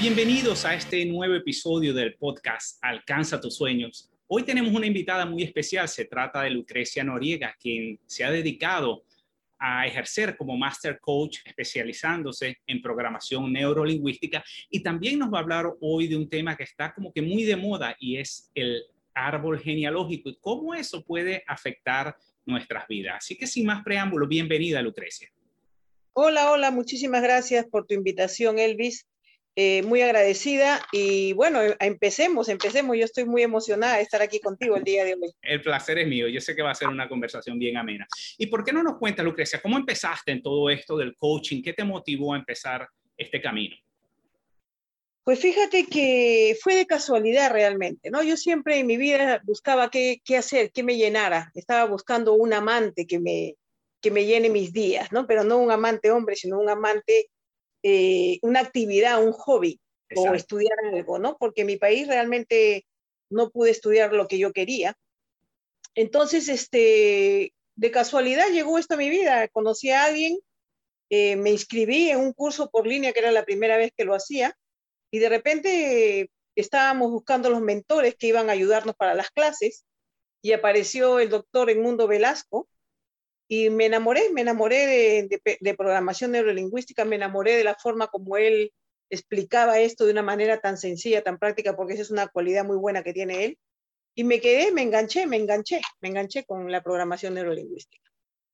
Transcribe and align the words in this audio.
Bienvenidos 0.00 0.64
a 0.64 0.74
este 0.74 1.04
nuevo 1.04 1.34
episodio 1.34 1.92
del 1.92 2.14
podcast 2.14 2.78
Alcanza 2.80 3.38
tus 3.38 3.56
sueños. 3.56 4.10
Hoy 4.28 4.44
tenemos 4.44 4.72
una 4.72 4.86
invitada 4.86 5.26
muy 5.26 5.42
especial. 5.42 5.86
Se 5.88 6.06
trata 6.06 6.40
de 6.40 6.48
Lucrecia 6.48 7.04
Noriega, 7.04 7.54
quien 7.60 8.00
se 8.06 8.24
ha 8.24 8.30
dedicado 8.30 9.04
a 9.58 9.86
ejercer 9.86 10.38
como 10.38 10.56
Master 10.56 10.98
Coach, 11.00 11.40
especializándose 11.44 12.56
en 12.66 12.80
programación 12.80 13.52
neurolingüística. 13.52 14.42
Y 14.70 14.82
también 14.82 15.18
nos 15.18 15.30
va 15.30 15.36
a 15.36 15.42
hablar 15.42 15.66
hoy 15.82 16.08
de 16.08 16.16
un 16.16 16.30
tema 16.30 16.56
que 16.56 16.64
está 16.64 16.94
como 16.94 17.12
que 17.12 17.20
muy 17.20 17.42
de 17.42 17.56
moda 17.56 17.94
y 18.00 18.16
es 18.16 18.50
el 18.54 18.82
árbol 19.12 19.60
genealógico 19.60 20.30
y 20.30 20.38
cómo 20.40 20.72
eso 20.72 21.04
puede 21.04 21.44
afectar 21.46 22.16
nuestras 22.46 22.88
vidas. 22.88 23.16
Así 23.18 23.36
que 23.36 23.46
sin 23.46 23.66
más 23.66 23.84
preámbulo, 23.84 24.26
bienvenida 24.26 24.80
Lucrecia. 24.80 25.30
Hola, 26.14 26.52
hola, 26.52 26.70
muchísimas 26.70 27.22
gracias 27.22 27.66
por 27.66 27.86
tu 27.86 27.92
invitación, 27.92 28.58
Elvis. 28.58 29.06
Eh, 29.56 29.82
muy 29.82 30.00
agradecida 30.00 30.80
y 30.92 31.32
bueno, 31.32 31.60
eh, 31.60 31.76
empecemos, 31.80 32.48
empecemos. 32.48 32.96
Yo 32.96 33.04
estoy 33.04 33.24
muy 33.24 33.42
emocionada 33.42 33.96
de 33.96 34.02
estar 34.02 34.22
aquí 34.22 34.40
contigo 34.40 34.76
el 34.76 34.84
día 34.84 35.04
de 35.04 35.14
hoy. 35.14 35.32
El 35.42 35.60
placer 35.60 35.98
es 35.98 36.06
mío. 36.06 36.28
Yo 36.28 36.40
sé 36.40 36.54
que 36.54 36.62
va 36.62 36.70
a 36.70 36.74
ser 36.74 36.88
una 36.88 37.08
conversación 37.08 37.58
bien 37.58 37.76
amena. 37.76 38.06
¿Y 38.38 38.46
por 38.46 38.64
qué 38.64 38.72
no 38.72 38.82
nos 38.82 38.98
cuentas, 38.98 39.24
Lucrecia, 39.24 39.60
cómo 39.60 39.76
empezaste 39.76 40.30
en 40.30 40.42
todo 40.42 40.70
esto 40.70 40.96
del 40.96 41.16
coaching? 41.16 41.62
¿Qué 41.62 41.72
te 41.72 41.82
motivó 41.82 42.32
a 42.32 42.38
empezar 42.38 42.88
este 43.16 43.40
camino? 43.40 43.76
Pues 45.24 45.40
fíjate 45.40 45.86
que 45.86 46.56
fue 46.62 46.76
de 46.76 46.86
casualidad 46.86 47.52
realmente, 47.52 48.10
¿no? 48.10 48.22
Yo 48.22 48.36
siempre 48.36 48.78
en 48.78 48.86
mi 48.86 48.96
vida 48.96 49.40
buscaba 49.44 49.90
qué, 49.90 50.22
qué 50.24 50.36
hacer, 50.36 50.70
qué 50.72 50.82
me 50.82 50.96
llenara. 50.96 51.50
Estaba 51.54 51.84
buscando 51.84 52.34
un 52.34 52.52
amante 52.52 53.06
que 53.06 53.18
me, 53.18 53.56
que 54.00 54.10
me 54.10 54.24
llene 54.24 54.48
mis 54.48 54.72
días, 54.72 55.12
¿no? 55.12 55.26
Pero 55.26 55.44
no 55.44 55.58
un 55.58 55.70
amante 55.70 56.10
hombre, 56.10 56.36
sino 56.36 56.58
un 56.58 56.70
amante 56.70 57.30
eh, 57.82 58.38
una 58.42 58.60
actividad, 58.60 59.22
un 59.22 59.32
hobby 59.32 59.80
o 60.14 60.34
estudiar 60.34 60.76
algo, 60.92 61.18
¿no? 61.18 61.36
Porque 61.38 61.60
en 61.60 61.68
mi 61.68 61.76
país 61.76 62.08
realmente 62.08 62.84
no 63.30 63.50
pude 63.50 63.70
estudiar 63.70 64.12
lo 64.12 64.26
que 64.26 64.38
yo 64.38 64.52
quería. 64.52 64.96
Entonces, 65.94 66.48
este, 66.48 67.54
de 67.76 67.90
casualidad 67.90 68.48
llegó 68.48 68.78
esto 68.78 68.94
a 68.94 68.98
mi 68.98 69.08
vida. 69.08 69.48
Conocí 69.48 69.90
a 69.90 70.04
alguien, 70.04 70.38
eh, 71.10 71.36
me 71.36 71.50
inscribí 71.50 72.10
en 72.10 72.20
un 72.20 72.32
curso 72.32 72.70
por 72.70 72.86
línea, 72.86 73.12
que 73.12 73.20
era 73.20 73.30
la 73.32 73.44
primera 73.44 73.76
vez 73.76 73.92
que 73.96 74.04
lo 74.04 74.14
hacía, 74.14 74.56
y 75.12 75.18
de 75.18 75.28
repente 75.28 76.30
estábamos 76.56 77.10
buscando 77.10 77.50
los 77.50 77.60
mentores 77.60 78.16
que 78.16 78.28
iban 78.28 78.48
a 78.48 78.52
ayudarnos 78.52 78.96
para 78.96 79.14
las 79.14 79.30
clases, 79.30 79.84
y 80.42 80.52
apareció 80.52 81.18
el 81.18 81.30
doctor 81.30 81.70
Edmundo 81.70 82.06
Velasco, 82.06 82.68
y 83.52 83.68
me 83.68 83.86
enamoré, 83.86 84.30
me 84.32 84.42
enamoré 84.42 85.26
de, 85.28 85.74
programación 85.74 86.30
neurolingüística, 86.30 87.04
me 87.04 87.16
enamoré 87.16 87.56
de 87.56 87.64
la 87.64 87.74
forma 87.74 88.06
como 88.06 88.36
él 88.36 88.72
explicaba 89.10 89.80
esto 89.80 90.06
de 90.06 90.12
una 90.12 90.22
manera 90.22 90.60
tan 90.60 90.78
sencilla, 90.78 91.24
tan 91.24 91.36
práctica, 91.36 91.74
porque 91.74 91.94
esa 91.94 92.02
es 92.02 92.12
una 92.12 92.28
cualidad 92.28 92.64
muy 92.64 92.76
buena 92.76 93.02
que 93.02 93.12
tiene 93.12 93.44
él. 93.44 93.58
Y 94.14 94.22
me 94.22 94.40
quedé, 94.40 94.70
me 94.70 94.82
enganché, 94.82 95.26
me 95.26 95.36
enganché, 95.36 95.80
me 96.00 96.10
enganché 96.10 96.44
con 96.44 96.70
la 96.70 96.80
programación 96.80 97.34
neurolingüística. 97.34 98.08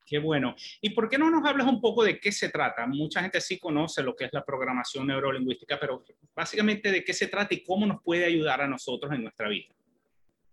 Qué 0.06 0.18
bueno. 0.18 0.56
¿Y 0.80 0.88
por 0.88 1.10
qué 1.10 1.18
no 1.18 1.28
nos 1.28 1.46
hablas 1.46 1.66
un 1.66 1.82
poco 1.82 2.02
de 2.02 2.18
qué 2.18 2.32
se 2.32 2.48
trata? 2.48 2.86
Mucha 2.86 3.20
gente 3.20 3.42
sí 3.42 3.58
conoce 3.58 4.02
lo 4.02 4.16
que 4.16 4.24
es 4.24 4.32
la 4.32 4.46
programación 4.46 5.08
neurolingüística, 5.08 5.78
pero 5.78 6.06
básicamente 6.34 6.90
de 6.90 7.04
qué 7.04 7.12
se 7.12 7.26
trata 7.26 7.52
y 7.52 7.62
cómo 7.62 7.84
nos 7.84 8.02
puede 8.02 8.24
ayudar 8.24 8.62
a 8.62 8.66
nosotros 8.66 9.12
en 9.12 9.24
nuestra 9.24 9.50
vida. 9.50 9.74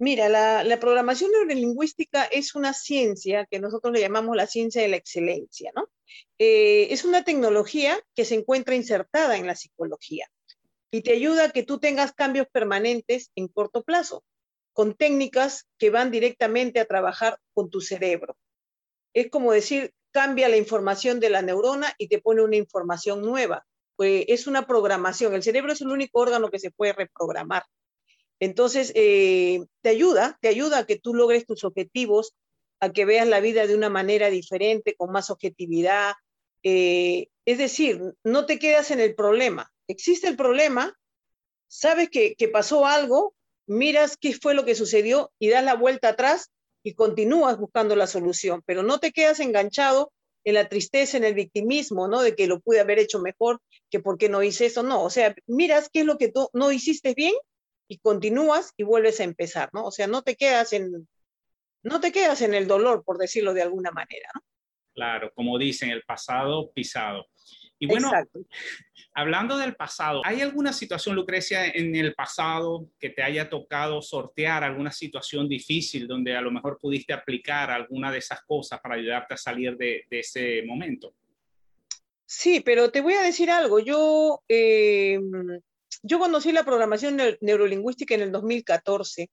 Mira, 0.03 0.27
la, 0.27 0.79
programación 0.81 1.31
neurolingüística 1.31 2.25
es 2.25 2.55
una 2.55 2.73
ciencia 2.73 3.45
que 3.49 3.61
nosotros 3.61 3.93
le 3.93 4.01
llamamos 4.01 4.35
la 4.35 4.47
ciencia 4.47 4.81
de 4.81 4.89
la 4.89 4.97
excelencia, 4.97 5.71
¿no? 5.73 5.87
Eh, 6.37 6.87
es 6.91 7.05
una 7.05 7.23
tecnología 7.23 7.97
que 8.13 8.25
se 8.25 8.35
encuentra 8.35 8.75
insertada 8.75 9.37
en 9.37 9.47
la 9.47 9.55
psicología 9.55 10.27
y 10.91 11.03
te 11.03 11.13
ayuda 11.13 11.45
a 11.45 11.49
que 11.51 11.63
tú 11.63 11.79
tengas 11.79 12.11
cambios 12.11 12.47
permanentes 12.51 13.31
en 13.35 13.47
corto 13.47 13.81
plazo, 13.81 14.25
con 14.73 14.93
técnicas 14.93 15.69
que 15.77 15.89
van 15.89 16.11
directamente 16.11 16.81
a 16.81 16.85
trabajar 16.85 17.39
con 17.53 17.69
tu 17.69 17.79
cerebro. 17.79 18.35
Es 19.13 19.29
como 19.29 19.53
decir, 19.53 19.93
cambia 20.11 20.49
la 20.49 20.57
información 20.57 21.21
de 21.21 21.29
la 21.29 21.41
neurona 21.41 21.93
y 21.97 22.09
te 22.09 22.19
pone 22.19 22.41
una 22.41 22.57
información 22.57 23.21
nueva. 23.21 23.65
Pues 23.95 24.25
es 24.27 24.47
una 24.47 24.67
programación. 24.67 25.33
El 25.33 25.43
cerebro 25.43 25.71
es 25.71 25.79
el 25.79 25.87
único 25.87 26.19
órgano 26.19 26.51
que 26.51 26.59
se 26.59 26.71
puede 26.71 26.91
reprogramar. 26.91 27.63
Entonces, 28.43 28.91
eh, 28.93 29.61
te 29.81 29.87
ayuda, 29.87 30.37
te 30.41 30.49
ayuda 30.49 30.79
a 30.79 30.85
que 30.85 30.99
tú 30.99 31.13
logres 31.13 31.45
tus 31.45 31.63
objetivos, 31.63 32.33
a 32.81 32.91
que 32.91 33.05
veas 33.05 33.25
la 33.25 33.39
vida 33.39 33.67
de 33.67 33.73
una 33.73 33.87
manera 33.87 34.29
diferente, 34.29 34.95
con 34.97 35.13
más 35.13 35.29
objetividad. 35.29 36.15
Eh, 36.61 37.29
es 37.45 37.57
decir, 37.57 38.01
no 38.25 38.45
te 38.45 38.59
quedas 38.59 38.91
en 38.91 38.99
el 38.99 39.15
problema. 39.15 39.71
Existe 39.87 40.27
el 40.27 40.35
problema, 40.35 40.93
sabes 41.69 42.09
que, 42.09 42.35
que 42.35 42.49
pasó 42.49 42.85
algo, 42.85 43.33
miras 43.65 44.17
qué 44.17 44.33
fue 44.33 44.55
lo 44.55 44.65
que 44.65 44.75
sucedió 44.75 45.31
y 45.39 45.47
das 45.47 45.63
la 45.63 45.75
vuelta 45.75 46.09
atrás 46.09 46.51
y 46.83 46.95
continúas 46.95 47.57
buscando 47.57 47.95
la 47.95 48.07
solución, 48.07 48.61
pero 48.65 48.83
no 48.83 48.99
te 48.99 49.13
quedas 49.13 49.39
enganchado 49.39 50.11
en 50.43 50.55
la 50.55 50.67
tristeza, 50.67 51.15
en 51.15 51.23
el 51.23 51.33
victimismo, 51.33 52.09
¿no? 52.09 52.21
De 52.21 52.35
que 52.35 52.47
lo 52.47 52.59
pude 52.59 52.81
haber 52.81 52.99
hecho 52.99 53.21
mejor, 53.21 53.61
que 53.89 54.01
por 54.01 54.17
qué 54.17 54.27
no 54.27 54.43
hice 54.43 54.65
eso, 54.65 54.83
no, 54.83 55.01
o 55.01 55.09
sea, 55.09 55.33
miras 55.47 55.87
qué 55.87 56.01
es 56.01 56.05
lo 56.05 56.17
que 56.17 56.27
tú 56.27 56.49
no 56.51 56.73
hiciste 56.73 57.13
bien 57.13 57.33
y 57.93 57.99
continúas 57.99 58.73
y 58.75 58.83
vuelves 58.83 59.19
a 59.19 59.23
empezar, 59.23 59.69
¿no? 59.71 59.85
O 59.85 59.91
sea, 59.91 60.07
no 60.07 60.23
te 60.23 60.35
quedas 60.35 60.73
en, 60.73 61.07
no 61.83 61.99
te 61.99 62.11
quedas 62.11 62.41
en 62.41 62.55
el 62.55 62.65
dolor, 62.65 63.03
por 63.03 63.19
decirlo 63.19 63.53
de 63.53 63.61
alguna 63.61 63.91
manera, 63.91 64.29
¿no? 64.33 64.41
Claro, 64.95 65.31
como 65.35 65.59
dicen, 65.59 65.91
el 65.91 66.01
pasado 66.01 66.71
pisado. 66.71 67.27
Y 67.77 67.85
bueno, 67.85 68.11
hablando 69.13 69.57
del 69.57 69.75
pasado, 69.75 70.21
¿hay 70.25 70.41
alguna 70.41 70.73
situación, 70.73 71.15
Lucrecia, 71.15 71.67
en 71.67 71.95
el 71.95 72.15
pasado 72.15 72.89
que 72.99 73.09
te 73.11 73.21
haya 73.21 73.47
tocado 73.47 74.01
sortear 74.01 74.63
alguna 74.63 74.91
situación 74.91 75.47
difícil 75.47 76.07
donde 76.07 76.35
a 76.35 76.41
lo 76.41 76.49
mejor 76.49 76.79
pudiste 76.79 77.13
aplicar 77.13 77.69
alguna 77.69 78.11
de 78.11 78.19
esas 78.19 78.41
cosas 78.43 78.79
para 78.81 78.95
ayudarte 78.95 79.35
a 79.35 79.37
salir 79.37 79.77
de, 79.77 80.05
ese 80.09 80.63
momento? 80.65 81.13
Sí, 82.25 82.61
pero 82.61 82.89
te 82.89 83.01
voy 83.01 83.13
a 83.13 83.21
decir 83.21 83.51
algo. 83.51 83.79
Yo 83.79 84.41
eh, 84.47 85.19
yo 86.03 86.19
conocí 86.19 86.51
la 86.51 86.65
programación 86.65 87.17
neurolingüística 87.41 88.13
en 88.13 88.21
el 88.21 88.31
2014 88.31 89.29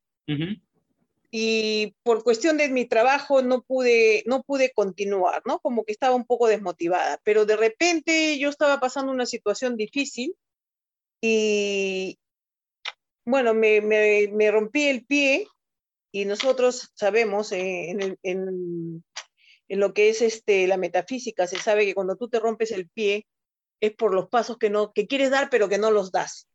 y 1.32 1.94
por 2.02 2.24
cuestión 2.24 2.56
de 2.56 2.68
mi 2.68 2.86
trabajo 2.86 3.42
no 3.42 3.62
pude, 3.62 4.22
no 4.26 4.42
pude 4.42 4.72
continuar, 4.72 5.42
¿no? 5.44 5.60
Como 5.60 5.84
que 5.84 5.92
estaba 5.92 6.14
un 6.14 6.24
poco 6.24 6.48
desmotivada, 6.48 7.20
pero 7.24 7.44
de 7.44 7.56
repente 7.56 8.38
yo 8.38 8.48
estaba 8.48 8.80
pasando 8.80 9.12
una 9.12 9.26
situación 9.26 9.76
difícil 9.76 10.34
y, 11.20 12.18
bueno, 13.24 13.54
me, 13.54 13.80
me, 13.80 14.50
rompí 14.50 14.84
el 14.84 15.04
pie 15.04 15.46
y 16.12 16.24
nosotros 16.24 16.90
sabemos 16.94 17.52
eh, 17.52 17.90
en, 17.90 18.18
en, 18.22 19.04
en, 19.68 19.80
lo 19.80 19.94
que 19.94 20.08
es 20.08 20.22
este, 20.22 20.66
la 20.66 20.78
metafísica, 20.78 21.46
se 21.46 21.58
sabe 21.58 21.86
que 21.86 21.94
cuando 21.94 22.16
tú 22.16 22.28
te 22.28 22.40
rompes 22.40 22.72
el 22.72 22.88
pie 22.88 23.26
es 23.80 23.92
por 23.92 24.14
los 24.14 24.28
pasos 24.28 24.58
que, 24.58 24.70
no, 24.70 24.92
que 24.92 25.06
quieres 25.06 25.30
dar 25.30 25.48
pero 25.50 25.68
que 25.68 25.78
no 25.78 25.90
los 25.90 26.10
das. 26.10 26.49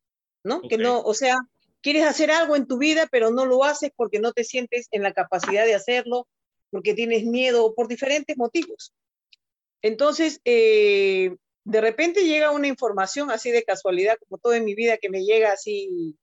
¿No? 0.45 0.61
Que 0.61 0.77
no, 0.77 1.01
o 1.01 1.13
sea, 1.13 1.39
quieres 1.81 2.05
hacer 2.05 2.31
algo 2.31 2.55
en 2.55 2.67
tu 2.67 2.77
vida, 2.77 3.07
pero 3.11 3.31
no 3.31 3.45
lo 3.45 3.63
haces 3.63 3.91
porque 3.95 4.19
no 4.19 4.31
te 4.31 4.43
sientes 4.43 4.87
en 4.91 5.03
la 5.03 5.13
capacidad 5.13 5.65
de 5.65 5.75
hacerlo, 5.75 6.27
porque 6.69 6.93
tienes 6.93 7.25
miedo, 7.25 7.73
por 7.75 7.87
diferentes 7.87 8.37
motivos. 8.37 8.93
Entonces, 9.81 10.39
eh, 10.45 11.35
de 11.63 11.81
repente 11.81 12.25
llega 12.25 12.51
una 12.51 12.67
información 12.67 13.31
así 13.31 13.51
de 13.51 13.63
casualidad, 13.63 14.17
como 14.19 14.37
todo 14.37 14.53
en 14.53 14.65
mi 14.65 14.75
vida, 14.75 14.97
que 14.97 15.09
me 15.09 15.23
llega 15.23 15.51
así 15.51 16.15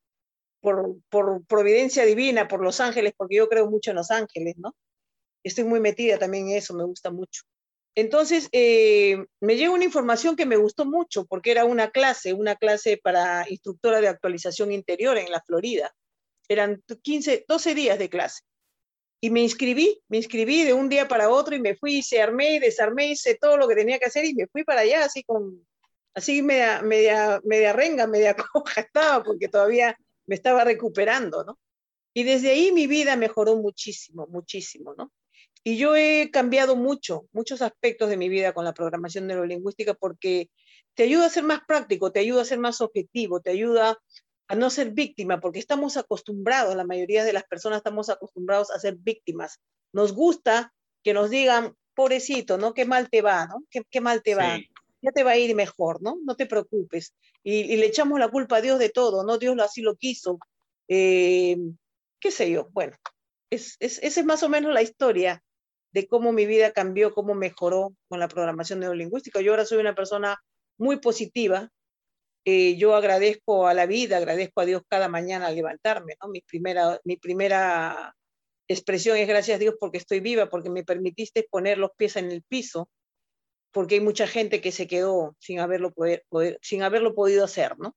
por, 0.60 0.96
por 1.08 1.44
providencia 1.46 2.04
divina, 2.04 2.48
por 2.48 2.62
los 2.62 2.80
ángeles, 2.80 3.12
porque 3.16 3.36
yo 3.36 3.48
creo 3.48 3.68
mucho 3.68 3.90
en 3.90 3.96
los 3.96 4.10
ángeles, 4.10 4.54
¿no? 4.56 4.74
Estoy 5.42 5.64
muy 5.64 5.80
metida 5.80 6.18
también 6.18 6.48
en 6.48 6.56
eso, 6.56 6.74
me 6.74 6.84
gusta 6.84 7.10
mucho. 7.10 7.42
Entonces, 7.94 8.48
eh, 8.52 9.24
me 9.40 9.56
llega 9.56 9.70
una 9.70 9.84
información 9.84 10.34
que 10.34 10.46
me 10.46 10.56
gustó 10.56 10.86
mucho 10.86 11.26
porque 11.26 11.50
era 11.50 11.64
una 11.64 11.90
clase, 11.90 12.32
una 12.32 12.56
clase 12.56 12.98
para 13.02 13.44
instructora 13.48 14.00
de 14.00 14.08
actualización 14.08 14.72
interior 14.72 15.18
en 15.18 15.30
la 15.30 15.42
Florida. 15.42 15.94
Eran 16.48 16.82
15, 17.02 17.44
12 17.46 17.74
días 17.74 17.98
de 17.98 18.08
clase. 18.08 18.42
Y 19.20 19.30
me 19.30 19.40
inscribí, 19.40 20.00
me 20.08 20.16
inscribí 20.16 20.64
de 20.64 20.72
un 20.72 20.88
día 20.88 21.06
para 21.06 21.28
otro 21.28 21.54
y 21.54 21.60
me 21.60 21.76
fui, 21.76 22.02
se 22.02 22.20
armé 22.20 22.56
y 22.56 22.58
desarmé, 22.58 23.08
hice 23.12 23.36
todo 23.36 23.56
lo 23.56 23.68
que 23.68 23.76
tenía 23.76 23.98
que 23.98 24.06
hacer 24.06 24.24
y 24.24 24.34
me 24.34 24.48
fui 24.48 24.64
para 24.64 24.80
allá 24.80 25.04
así 25.04 25.22
con, 25.22 25.64
así 26.14 26.42
media, 26.42 26.82
media, 26.82 27.40
media 27.44 27.72
renga, 27.72 28.06
media 28.06 28.34
coja 28.52 28.80
estaba 28.80 29.22
porque 29.22 29.48
todavía 29.48 29.96
me 30.26 30.34
estaba 30.34 30.64
recuperando, 30.64 31.44
¿no? 31.44 31.58
Y 32.14 32.24
desde 32.24 32.50
ahí 32.50 32.72
mi 32.72 32.86
vida 32.86 33.16
mejoró 33.16 33.56
muchísimo, 33.56 34.26
muchísimo, 34.26 34.94
¿no? 34.94 35.12
Y 35.64 35.76
yo 35.76 35.94
he 35.94 36.30
cambiado 36.32 36.74
mucho, 36.74 37.26
muchos 37.32 37.62
aspectos 37.62 38.08
de 38.08 38.16
mi 38.16 38.28
vida 38.28 38.52
con 38.52 38.64
la 38.64 38.74
programación 38.74 39.26
neurolingüística 39.26 39.94
porque 39.94 40.50
te 40.94 41.04
ayuda 41.04 41.26
a 41.26 41.30
ser 41.30 41.44
más 41.44 41.60
práctico, 41.66 42.10
te 42.10 42.20
ayuda 42.20 42.42
a 42.42 42.46
ser 42.46 42.58
más 42.58 42.80
objetivo, 42.80 43.40
te 43.40 43.50
ayuda 43.50 43.98
a 44.48 44.56
no 44.56 44.70
ser 44.70 44.90
víctima, 44.90 45.40
porque 45.40 45.60
estamos 45.60 45.96
acostumbrados, 45.96 46.74
la 46.74 46.84
mayoría 46.84 47.24
de 47.24 47.32
las 47.32 47.44
personas 47.44 47.78
estamos 47.78 48.10
acostumbrados 48.10 48.70
a 48.70 48.78
ser 48.78 48.96
víctimas. 48.96 49.60
Nos 49.92 50.12
gusta 50.12 50.74
que 51.04 51.14
nos 51.14 51.30
digan, 51.30 51.74
pobrecito, 51.94 52.58
¿no? 52.58 52.74
Qué 52.74 52.84
mal 52.84 53.08
te 53.08 53.22
va, 53.22 53.46
¿no? 53.46 53.64
Qué, 53.70 54.00
mal 54.00 54.22
te 54.22 54.34
va. 54.34 54.58
Ya 55.00 55.10
te 55.12 55.24
va 55.24 55.32
a 55.32 55.36
ir 55.36 55.54
mejor, 55.54 56.02
¿no? 56.02 56.18
No 56.24 56.36
te 56.36 56.46
preocupes. 56.46 57.14
Y, 57.42 57.76
le 57.76 57.86
echamos 57.86 58.18
la 58.18 58.28
culpa 58.28 58.56
a 58.56 58.60
Dios 58.60 58.78
de 58.78 58.90
todo, 58.90 59.24
¿no? 59.24 59.38
Dios 59.38 59.56
así 59.60 59.80
lo 59.80 59.96
quiso. 59.96 60.38
Eh, 60.88 61.56
qué 62.20 62.30
sé 62.30 62.50
yo, 62.50 62.68
bueno, 62.72 62.96
es, 63.50 63.76
esa 63.80 64.20
es 64.20 64.24
más 64.24 64.42
o 64.42 64.48
menos 64.48 64.72
la 64.72 64.82
historia 64.82 65.42
de 65.92 66.06
cómo 66.06 66.32
mi 66.32 66.46
vida 66.46 66.72
cambió, 66.72 67.14
cómo 67.14 67.34
mejoró 67.34 67.94
con 68.08 68.18
la 68.18 68.28
programación 68.28 68.80
neurolingüística. 68.80 69.40
Yo 69.40 69.52
ahora 69.52 69.66
soy 69.66 69.78
una 69.78 69.94
persona 69.94 70.42
muy 70.78 70.98
positiva. 70.98 71.70
Eh, 72.44 72.76
yo 72.76 72.96
agradezco 72.96 73.68
a 73.68 73.74
la 73.74 73.86
vida, 73.86 74.16
agradezco 74.16 74.62
a 74.62 74.64
Dios 74.64 74.82
cada 74.88 75.08
mañana 75.08 75.46
al 75.46 75.54
levantarme. 75.54 76.16
¿no? 76.22 76.28
Mi, 76.28 76.40
primera, 76.40 76.98
mi 77.04 77.16
primera 77.16 78.14
expresión 78.68 79.18
es 79.18 79.28
gracias 79.28 79.56
a 79.56 79.58
Dios 79.58 79.76
porque 79.78 79.98
estoy 79.98 80.20
viva, 80.20 80.48
porque 80.48 80.70
me 80.70 80.84
permitiste 80.84 81.46
poner 81.50 81.78
los 81.78 81.90
pies 81.96 82.16
en 82.16 82.30
el 82.32 82.42
piso, 82.42 82.88
porque 83.70 83.96
hay 83.96 84.00
mucha 84.00 84.26
gente 84.26 84.60
que 84.60 84.72
se 84.72 84.86
quedó 84.86 85.36
sin 85.38 85.60
haberlo, 85.60 85.92
poder, 85.92 86.24
sin 86.62 86.82
haberlo 86.82 87.14
podido 87.14 87.44
hacer, 87.44 87.78
¿no? 87.78 87.94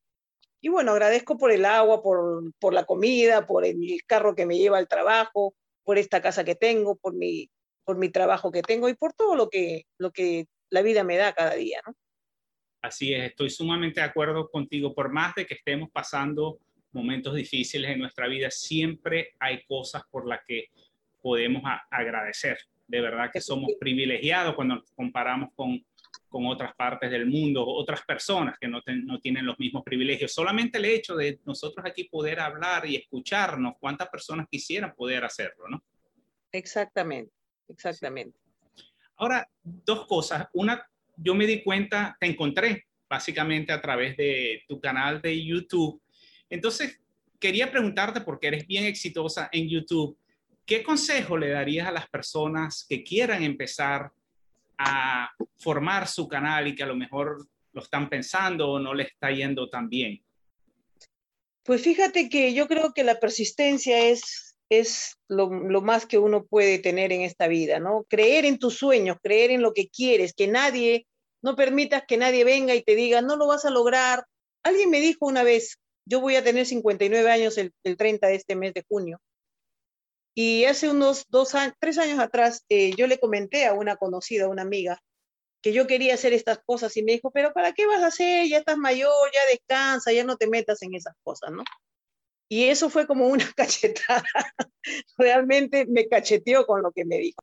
Y 0.61 0.69
bueno, 0.69 0.91
agradezco 0.91 1.37
por 1.37 1.51
el 1.51 1.63
agua, 1.63 2.01
por, 2.01 2.51
por 2.59 2.73
la 2.73 2.85
comida, 2.85 3.45
por 3.45 3.65
el 3.65 4.01
carro 4.07 4.35
que 4.35 4.45
me 4.45 4.57
lleva 4.57 4.79
al 4.79 4.87
trabajo, 4.87 5.53
por 5.83 5.97
esta 5.97 6.21
casa 6.21 6.43
que 6.43 6.55
tengo, 6.55 6.95
por 6.95 7.13
mi, 7.13 7.49
por 7.85 7.97
mi 7.97 8.09
trabajo 8.09 8.51
que 8.51 8.61
tengo 8.61 8.89
y 8.89 8.95
por 8.95 9.13
todo 9.13 9.35
lo 9.35 9.49
que, 9.49 9.85
lo 9.97 10.11
que 10.11 10.47
la 10.69 10.81
vida 10.81 11.03
me 11.03 11.17
da 11.17 11.33
cada 11.33 11.53
día, 11.53 11.79
¿no? 11.85 11.95
Así 12.81 13.13
es, 13.13 13.23
estoy 13.31 13.49
sumamente 13.49 13.99
de 13.99 14.05
acuerdo 14.05 14.49
contigo. 14.49 14.93
Por 14.93 15.11
más 15.11 15.33
de 15.35 15.45
que 15.45 15.55
estemos 15.55 15.89
pasando 15.91 16.59
momentos 16.91 17.33
difíciles 17.33 17.89
en 17.91 17.99
nuestra 17.99 18.27
vida, 18.27 18.51
siempre 18.51 19.33
hay 19.39 19.63
cosas 19.65 20.03
por 20.11 20.27
las 20.27 20.41
que 20.45 20.69
podemos 21.21 21.63
agradecer. 21.89 22.57
De 22.87 23.01
verdad 23.01 23.31
que 23.33 23.41
somos 23.41 23.71
privilegiados 23.79 24.53
cuando 24.53 24.75
nos 24.75 24.91
comparamos 24.91 25.49
con, 25.55 25.83
con 26.29 26.45
otras 26.45 26.75
partes 26.75 27.09
del 27.09 27.25
mundo, 27.25 27.65
otras 27.65 28.03
personas 28.03 28.57
que 28.59 28.67
no, 28.67 28.81
no, 29.05 29.19
tienen 29.19 29.45
los 29.45 29.57
mismos 29.57 29.83
privilegios. 29.83 30.33
Solamente 30.33 30.77
el 30.77 30.85
hecho 30.85 31.15
de 31.15 31.39
nosotros 31.45 31.85
aquí 31.85 32.03
poder 32.05 32.39
hablar 32.39 32.85
y 32.85 32.95
escucharnos, 32.95 33.75
cuántas 33.79 34.09
personas 34.09 34.47
quisieran 34.49 34.93
poder 34.95 35.23
hacerlo, 35.23 35.67
¿no? 35.67 35.83
Exactamente, 36.51 37.33
exactamente. 37.69 38.37
Ahora, 39.17 39.47
dos 39.63 40.05
cosas. 40.07 40.47
Una, 40.53 40.85
yo 41.17 41.35
me 41.35 41.47
di 41.47 41.63
cuenta, 41.63 42.15
te 42.19 42.27
encontré 42.27 42.85
básicamente 43.09 43.71
a 43.71 43.81
través 43.81 44.17
de 44.17 44.63
tu 44.67 44.79
canal 44.79 45.21
de 45.21 45.43
YouTube. 45.43 46.01
Entonces, 46.49 46.99
quería 47.39 47.71
preguntarte, 47.71 48.21
porque 48.21 48.47
eres 48.47 48.67
bien 48.67 48.85
exitosa 48.85 49.49
en 49.51 49.69
YouTube, 49.69 50.17
¿qué 50.65 50.83
consejo 50.83 51.37
le 51.37 51.49
darías 51.49 51.87
a 51.87 51.91
las 51.91 52.09
personas 52.09 52.85
que 52.87 53.03
quieran 53.03 53.43
empezar 53.43 54.11
a 54.77 55.29
formar 55.57 56.07
su 56.07 56.27
canal 56.27 56.67
y 56.67 56.75
que 56.75 56.83
a 56.83 56.87
lo 56.87 56.95
mejor 56.95 57.47
lo 57.71 57.81
están 57.81 58.09
pensando 58.09 58.71
o 58.71 58.79
no 58.79 58.93
le 58.93 59.03
está 59.03 59.31
yendo 59.31 59.69
tan 59.69 59.89
bien? 59.89 60.21
Pues 61.63 61.81
fíjate 61.81 62.29
que 62.29 62.53
yo 62.53 62.67
creo 62.67 62.93
que 62.93 63.03
la 63.03 63.19
persistencia 63.19 63.99
es, 64.07 64.54
es 64.69 65.17
lo, 65.27 65.47
lo, 65.49 65.81
más 65.81 66.05
que 66.05 66.17
uno 66.17 66.45
puede 66.45 66.79
tener 66.79 67.11
en 67.11 67.21
esta 67.21 67.47
vida, 67.47 67.79
¿no? 67.79 68.05
Creer 68.09 68.45
en 68.45 68.57
tus 68.57 68.77
sueños, 68.77 69.17
creer 69.21 69.51
en 69.51 69.61
lo 69.61 69.73
que 69.73 69.87
quieres, 69.89 70.33
que 70.33 70.47
nadie 70.47 71.05
no 71.45 71.55
permitas 71.55 72.03
que 72.07 72.17
nadie 72.17 72.43
venga 72.43 72.73
y 72.73 72.81
te 72.81 72.95
diga, 72.95 73.21
no 73.21 73.35
lo 73.35 73.45
vas 73.45 73.65
a 73.65 73.69
lograr. 73.69 74.25
Alguien 74.63 74.89
me 74.89 74.99
dijo 74.99 75.27
una 75.27 75.43
vez, 75.43 75.77
yo 76.03 76.19
voy 76.19 76.35
a 76.37 76.43
tener 76.43 76.65
59 76.65 77.29
años 77.29 77.59
el, 77.59 77.71
30 77.83 78.27
de 78.27 78.35
este 78.35 78.55
mes 78.55 78.73
de 78.73 78.83
junio. 78.87 79.21
Y 80.33 80.65
hace 80.65 80.89
unos 80.89 81.25
dos 81.29 81.53
tres 81.79 81.99
años 81.99 82.17
atrás, 82.17 82.65
eh, 82.67 82.95
yo 82.95 83.05
le 83.05 83.19
comenté 83.19 83.67
a 83.67 83.73
una 83.73 83.95
conocida, 83.95 84.47
una 84.47 84.63
amiga, 84.63 84.99
que 85.61 85.71
yo 85.71 85.85
quería 85.85 86.15
hacer 86.15 86.33
estas 86.33 86.59
cosas 86.65 86.97
y 86.97 87.03
me 87.03 87.11
dijo, 87.11 87.29
pero 87.29 87.53
¿para 87.53 87.73
qué 87.73 87.85
vas 87.85 88.01
a 88.01 88.07
hacer? 88.07 88.47
Ya 88.47 88.57
estás 88.57 88.77
mayor, 88.77 89.13
ya 89.31 89.41
descansa, 89.51 90.11
ya 90.11 90.23
no 90.23 90.37
te 90.37 90.47
metas 90.47 90.81
en 90.81 90.95
esas 90.95 91.13
cosas, 91.23 91.51
¿no? 91.51 91.63
Y 92.47 92.65
eso 92.65 92.89
fue 92.89 93.07
como 93.07 93.27
una 93.27 93.45
cachetada. 93.55 94.23
Realmente 95.17 95.85
me 95.87 96.07
cacheteó 96.07 96.65
con 96.65 96.81
lo 96.81 96.91
que 96.91 97.05
me 97.05 97.17
dijo. 97.17 97.41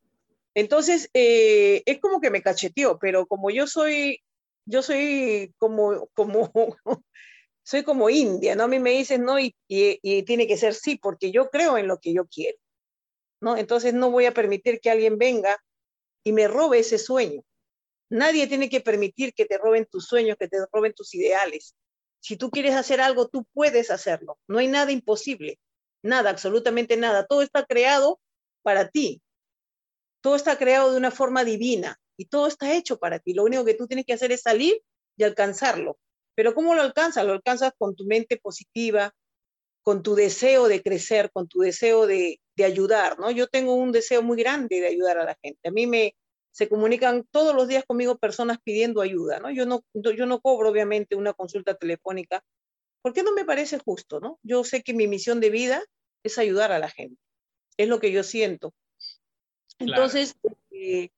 Entonces, 0.54 1.08
eh, 1.14 1.82
es 1.86 1.98
como 2.00 2.20
que 2.20 2.30
me 2.30 2.42
cacheteó, 2.42 2.98
pero 2.98 3.26
como 3.26 3.50
yo 3.50 3.66
soy, 3.66 4.22
yo 4.66 4.82
soy 4.82 5.54
como, 5.56 6.08
como, 6.14 6.52
soy 7.62 7.82
como 7.84 8.10
india, 8.10 8.54
¿no? 8.54 8.64
A 8.64 8.68
mí 8.68 8.78
me 8.78 8.90
dicen 8.90 9.24
no 9.24 9.38
y, 9.38 9.56
y, 9.68 10.22
tiene 10.24 10.46
que 10.46 10.58
ser 10.58 10.74
sí, 10.74 10.96
porque 10.96 11.32
yo 11.32 11.48
creo 11.48 11.78
en 11.78 11.88
lo 11.88 11.98
que 11.98 12.12
yo 12.12 12.26
quiero, 12.26 12.58
¿no? 13.40 13.56
Entonces 13.56 13.94
no 13.94 14.10
voy 14.10 14.26
a 14.26 14.34
permitir 14.34 14.80
que 14.80 14.90
alguien 14.90 15.16
venga 15.16 15.58
y 16.22 16.32
me 16.32 16.48
robe 16.48 16.80
ese 16.80 16.98
sueño. 16.98 17.42
Nadie 18.10 18.46
tiene 18.46 18.68
que 18.68 18.82
permitir 18.82 19.32
que 19.32 19.46
te 19.46 19.56
roben 19.56 19.86
tus 19.86 20.06
sueños, 20.06 20.36
que 20.38 20.48
te 20.48 20.58
roben 20.70 20.92
tus 20.92 21.14
ideales. 21.14 21.74
Si 22.22 22.36
tú 22.36 22.50
quieres 22.50 22.74
hacer 22.74 23.00
algo, 23.00 23.28
tú 23.28 23.44
puedes 23.52 23.90
hacerlo. 23.90 24.38
No 24.46 24.58
hay 24.58 24.68
nada 24.68 24.92
imposible, 24.92 25.58
nada, 26.02 26.30
absolutamente 26.30 26.96
nada. 26.96 27.26
Todo 27.26 27.42
está 27.42 27.64
creado 27.64 28.20
para 28.62 28.88
ti. 28.88 29.20
Todo 30.20 30.36
está 30.36 30.56
creado 30.56 30.92
de 30.92 30.98
una 30.98 31.10
forma 31.10 31.42
divina 31.44 31.98
y 32.16 32.26
todo 32.26 32.46
está 32.46 32.74
hecho 32.74 32.98
para 32.98 33.18
ti. 33.18 33.34
Lo 33.34 33.42
único 33.42 33.64
que 33.64 33.74
tú 33.74 33.88
tienes 33.88 34.06
que 34.06 34.12
hacer 34.12 34.30
es 34.30 34.42
salir 34.42 34.80
y 35.16 35.24
alcanzarlo. 35.24 35.98
Pero 36.36 36.54
¿cómo 36.54 36.74
lo 36.74 36.82
alcanzas? 36.82 37.26
Lo 37.26 37.32
alcanzas 37.32 37.72
con 37.76 37.96
tu 37.96 38.04
mente 38.04 38.36
positiva, 38.36 39.12
con 39.82 40.04
tu 40.04 40.14
deseo 40.14 40.68
de 40.68 40.80
crecer, 40.80 41.32
con 41.32 41.48
tu 41.48 41.58
deseo 41.58 42.06
de, 42.06 42.40
ayudar, 42.64 43.18
¿no? 43.18 43.32
Yo 43.32 43.48
tengo 43.48 43.74
un 43.74 43.90
deseo 43.90 44.22
muy 44.22 44.36
grande 44.36 44.80
de 44.80 44.86
ayudar 44.86 45.18
a 45.18 45.24
la 45.24 45.36
gente. 45.42 45.68
A 45.68 45.72
mí 45.72 45.88
me 45.88 46.14
se 46.52 46.68
comunican 46.68 47.26
todos 47.30 47.54
los 47.54 47.66
días 47.66 47.84
conmigo 47.84 48.18
personas 48.18 48.58
pidiendo 48.62 49.00
ayuda, 49.00 49.40
¿no? 49.40 49.50
Yo 49.50 49.66
no, 49.66 49.82
yo 49.94 50.26
no 50.26 50.40
cobro 50.40 50.68
obviamente 50.70 51.16
una 51.16 51.32
consulta 51.32 51.74
telefónica 51.74 52.44
porque 53.02 53.22
no 53.22 53.32
me 53.32 53.44
parece 53.44 53.78
justo, 53.78 54.20
¿no? 54.20 54.38
Yo 54.42 54.62
sé 54.62 54.82
que 54.82 54.94
mi 54.94 55.08
misión 55.08 55.40
de 55.40 55.50
vida 55.50 55.82
es 56.22 56.38
ayudar 56.38 56.70
a 56.70 56.78
la 56.78 56.88
gente. 56.88 57.20
Es 57.76 57.88
lo 57.88 57.98
que 57.98 58.12
yo 58.12 58.22
siento. 58.22 58.72
Entonces, 59.78 60.36
eh, 60.70 61.08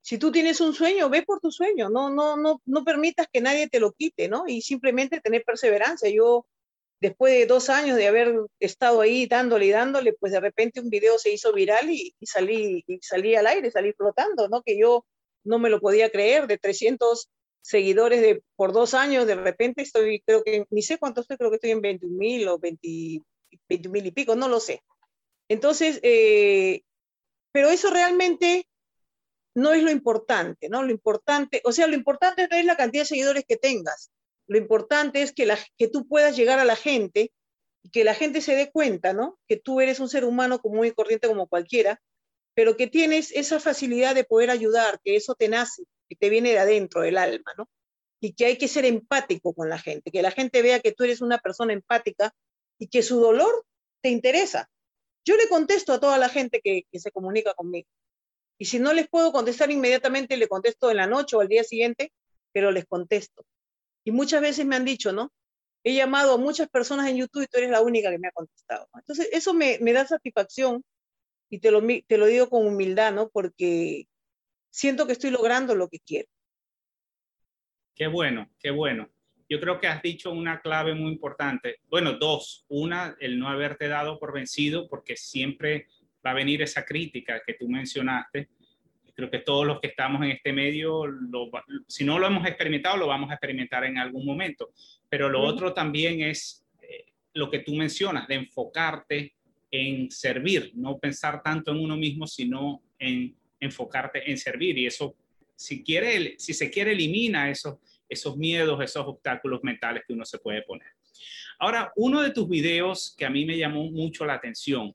si 0.00 0.18
tú 0.18 0.32
tienes 0.32 0.60
un 0.60 0.74
sueño, 0.74 1.08
ve 1.08 1.22
por 1.22 1.40
tu 1.40 1.52
sueño, 1.52 1.88
no, 1.88 2.10
no, 2.10 2.36
no, 2.36 2.60
no 2.64 2.84
permitas 2.84 3.28
que 3.32 3.40
nadie 3.40 3.68
te 3.68 3.78
lo 3.78 3.92
quite, 3.92 4.28
¿no? 4.28 4.44
Y 4.48 4.62
simplemente 4.62 5.20
tener 5.20 5.44
perseverancia. 5.44 6.10
Yo, 6.10 6.46
después 7.00 7.32
de 7.32 7.46
dos 7.46 7.70
años 7.70 7.96
de 7.96 8.06
haber 8.06 8.34
estado 8.60 9.00
ahí 9.00 9.26
dándole 9.26 9.66
y 9.66 9.70
dándole, 9.70 10.12
pues 10.12 10.32
de 10.32 10.40
repente 10.40 10.80
un 10.80 10.90
video 10.90 11.18
se 11.18 11.32
hizo 11.32 11.52
viral 11.52 11.90
y, 11.90 12.14
salí, 12.22 12.84
y 12.86 12.98
salí 13.00 13.34
al 13.34 13.46
aire, 13.46 13.70
salí 13.70 13.92
flotando, 13.92 14.48
¿no? 14.48 14.62
Que 14.62 14.78
yo 14.78 15.06
no 15.44 15.58
me 15.58 15.70
lo 15.70 15.80
podía 15.80 16.10
creer, 16.10 16.46
de 16.46 16.58
300 16.58 17.30
seguidores 17.62 18.20
de, 18.20 18.42
por 18.56 18.72
dos 18.72 18.94
años, 18.94 19.26
de 19.26 19.34
repente 19.34 19.82
estoy, 19.82 20.20
creo 20.20 20.42
que, 20.44 20.66
ni 20.70 20.82
sé 20.82 20.98
cuánto 20.98 21.22
estoy, 21.22 21.38
creo 21.38 21.50
que 21.50 21.56
estoy 21.56 21.70
en 21.70 21.80
21 21.80 22.16
mil 22.16 22.48
o 22.48 22.58
20 22.58 22.88
mil 23.88 24.06
y 24.06 24.10
pico, 24.10 24.36
no 24.36 24.48
lo 24.48 24.60
sé. 24.60 24.82
Entonces, 25.48 26.00
eh, 26.02 26.82
pero 27.52 27.70
eso 27.70 27.90
realmente 27.90 28.68
no 29.54 29.72
es 29.72 29.82
lo 29.82 29.90
importante, 29.90 30.68
¿no? 30.68 30.82
Lo 30.82 30.90
importante, 30.90 31.60
o 31.64 31.72
sea, 31.72 31.86
lo 31.86 31.94
importante 31.94 32.46
no 32.48 32.56
es 32.56 32.64
la 32.64 32.76
cantidad 32.76 33.02
de 33.02 33.08
seguidores 33.08 33.44
que 33.46 33.56
tengas, 33.56 34.10
lo 34.50 34.58
importante 34.58 35.22
es 35.22 35.32
que, 35.32 35.46
tú 35.92 36.08
puedas 36.08 36.36
llegar 36.36 36.58
a 36.58 36.64
la 36.64 36.74
gente 36.74 37.32
y 37.84 37.90
que 37.90 38.02
la 38.02 38.14
gente 38.14 38.40
se 38.40 38.56
dé 38.56 38.72
cuenta, 38.72 39.12
¿no? 39.12 39.38
Que 39.46 39.56
tú 39.56 39.80
eres 39.80 40.00
un 40.00 40.08
ser 40.08 40.24
humano 40.24 40.58
común 40.58 40.86
y 40.86 40.90
corriente 40.90 41.28
como 41.28 41.46
cualquiera, 41.46 42.02
pero 42.52 42.76
que 42.76 42.88
tienes 42.88 43.30
esa 43.30 43.60
facilidad 43.60 44.12
de 44.12 44.24
poder 44.24 44.50
ayudar, 44.50 44.98
que 45.04 45.14
eso 45.14 45.36
te 45.36 45.48
nace, 45.48 45.84
que 46.08 46.16
te 46.16 46.28
viene 46.30 46.50
de 46.50 46.58
adentro 46.58 47.02
del 47.02 47.18
alma, 47.18 47.52
¿no? 47.56 47.70
Y 48.20 48.32
que 48.32 48.46
hay 48.46 48.58
que 48.58 48.66
ser 48.66 48.84
empático 48.86 49.54
con 49.54 49.68
la 49.68 49.78
gente, 49.78 50.10
que 50.10 50.20
la 50.20 50.32
gente 50.32 50.62
vea 50.62 50.80
que 50.80 50.90
tú 50.90 51.04
eres 51.04 51.20
una 51.20 51.38
persona 51.38 51.72
empática 51.72 52.34
y 52.76 52.88
que 52.88 53.04
su 53.04 53.20
dolor 53.20 53.64
te 54.02 54.08
interesa. 54.08 54.68
Yo 55.24 55.36
le 55.36 55.48
contesto 55.48 55.92
a 55.92 56.00
toda 56.00 56.18
la 56.18 56.28
gente 56.28 56.60
que, 56.60 56.86
que 56.90 56.98
se 56.98 57.12
comunica 57.12 57.54
conmigo. 57.54 57.88
Y 58.58 58.64
si 58.64 58.80
no 58.80 58.92
les 58.94 59.08
puedo 59.08 59.30
contestar 59.30 59.70
inmediatamente, 59.70 60.36
le 60.36 60.48
contesto 60.48 60.90
en 60.90 60.96
la 60.96 61.06
noche 61.06 61.36
o 61.36 61.40
al 61.40 61.46
día 61.46 61.62
siguiente, 61.62 62.12
pero 62.52 62.72
les 62.72 62.84
contesto. 62.86 63.44
Y 64.04 64.12
muchas 64.12 64.40
veces 64.40 64.66
me 64.66 64.76
han 64.76 64.84
dicho, 64.84 65.12
¿no? 65.12 65.32
He 65.82 65.94
llamado 65.94 66.34
a 66.34 66.38
muchas 66.38 66.68
personas 66.68 67.08
en 67.08 67.16
YouTube 67.16 67.42
y 67.42 67.46
tú 67.46 67.58
eres 67.58 67.70
la 67.70 67.80
única 67.80 68.10
que 68.10 68.18
me 68.18 68.28
ha 68.28 68.32
contestado. 68.32 68.88
Entonces, 68.94 69.28
eso 69.32 69.54
me, 69.54 69.78
da 69.78 70.06
satisfacción 70.06 70.84
y 71.48 71.58
te 71.58 71.70
lo, 71.70 71.82
te 72.06 72.18
lo 72.18 72.26
digo 72.26 72.48
con 72.48 72.66
humildad, 72.66 73.12
¿no? 73.12 73.28
Porque 73.30 74.06
siento 74.70 75.06
que 75.06 75.12
estoy 75.12 75.30
logrando 75.30 75.74
lo 75.74 75.88
que 75.88 75.98
quiero. 76.00 76.28
Qué 77.94 78.06
bueno, 78.06 78.50
qué 78.58 78.70
bueno. 78.70 79.10
yo 79.48 79.60
creo 79.60 79.80
que 79.80 79.88
has 79.88 80.00
dicho 80.00 80.30
una 80.30 80.60
clave 80.60 80.94
muy 80.94 81.12
importante. 81.12 81.80
Bueno, 81.88 82.12
dos. 82.14 82.64
Una, 82.68 83.16
el 83.20 83.38
no 83.38 83.48
haberte 83.48 83.88
dado 83.88 84.18
por 84.18 84.32
vencido, 84.32 84.88
porque 84.88 85.16
siempre 85.16 85.88
va 86.24 86.30
a 86.30 86.34
venir 86.34 86.62
esa 86.62 86.84
crítica 86.84 87.42
que 87.44 87.54
tú 87.54 87.68
mencionaste. 87.68 88.48
Creo 89.14 89.30
que 89.30 89.38
todos 89.38 89.66
los 89.66 89.80
que 89.80 89.88
estamos 89.88 90.22
en 90.22 90.30
este 90.30 90.52
medio, 90.52 91.04
si 91.86 92.04
no 92.04 92.18
lo 92.18 92.26
hemos 92.26 92.46
experimentado, 92.46 92.96
lo 92.96 93.06
vamos 93.06 93.30
a 93.30 93.34
experimentar 93.34 93.84
en 93.84 93.98
algún 93.98 94.24
momento. 94.24 94.70
Pero 95.08 95.28
lo 95.28 95.42
otro 95.42 95.72
también 95.72 96.22
es 96.22 96.66
eh, 96.80 97.06
lo 97.34 97.50
que 97.50 97.60
tú 97.60 97.74
mencionas, 97.74 98.26
de 98.28 98.36
enfocarte 98.36 99.34
en 99.70 100.10
servir, 100.10 100.72
no 100.74 100.98
pensar 100.98 101.42
tanto 101.42 101.70
en 101.70 101.78
uno 101.78 101.96
mismo, 101.96 102.26
sino 102.26 102.82
en 102.98 103.36
enfocarte 103.60 104.30
en 104.30 104.38
servir. 104.38 104.78
Y 104.78 104.86
eso, 104.86 105.14
si, 105.54 105.82
quiere, 105.82 106.34
si 106.38 106.54
se 106.54 106.70
quiere, 106.70 106.92
elimina 106.92 107.50
esos, 107.50 107.76
esos 108.08 108.36
miedos, 108.36 108.82
esos 108.82 109.06
obstáculos 109.06 109.60
mentales 109.62 110.02
que 110.06 110.12
uno 110.12 110.24
se 110.24 110.38
puede 110.38 110.62
poner. 110.62 110.88
Ahora, 111.58 111.92
uno 111.96 112.22
de 112.22 112.30
tus 112.30 112.48
videos 112.48 113.14
que 113.16 113.26
a 113.26 113.30
mí 113.30 113.44
me 113.44 113.58
llamó 113.58 113.90
mucho 113.90 114.24
la 114.24 114.34
atención 114.34 114.94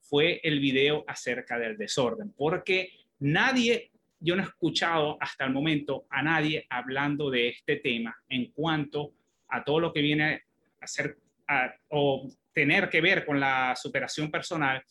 fue 0.00 0.40
el 0.44 0.60
video 0.60 1.04
acerca 1.06 1.58
del 1.58 1.76
desorden, 1.76 2.32
porque 2.36 2.90
nadie, 3.20 3.90
yo 4.20 4.36
no 4.36 4.42
he 4.42 4.46
escuchado 4.46 5.16
hasta 5.20 5.44
el 5.44 5.52
momento 5.52 6.06
a 6.10 6.22
nadie 6.22 6.66
hablando 6.70 7.30
de 7.30 7.48
este 7.48 7.76
tema 7.76 8.16
en 8.28 8.50
cuanto 8.52 9.12
a 9.48 9.64
todo 9.64 9.80
lo 9.80 9.92
que 9.92 10.00
viene 10.00 10.42
a 10.80 10.86
ser 10.86 11.18
o 11.90 12.28
tener 12.52 12.88
que 12.88 13.00
ver 13.00 13.24
con 13.24 13.38
la 13.38 13.74
superación 13.76 14.30
personal 14.30 14.82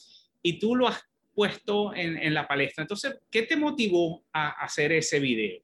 y 0.42 0.60
tú 0.60 0.76
lo 0.76 0.88
has 0.88 1.04
puesto 1.34 1.94
en, 1.94 2.34
la 2.34 2.48
palestra. 2.48 2.84
Entonces, 2.84 3.20
¿qué 3.30 3.44
te 3.44 3.58
motivó 3.58 4.24
a 4.32 4.52
hacer 4.64 4.94
ese 4.94 5.20
video? 5.20 5.62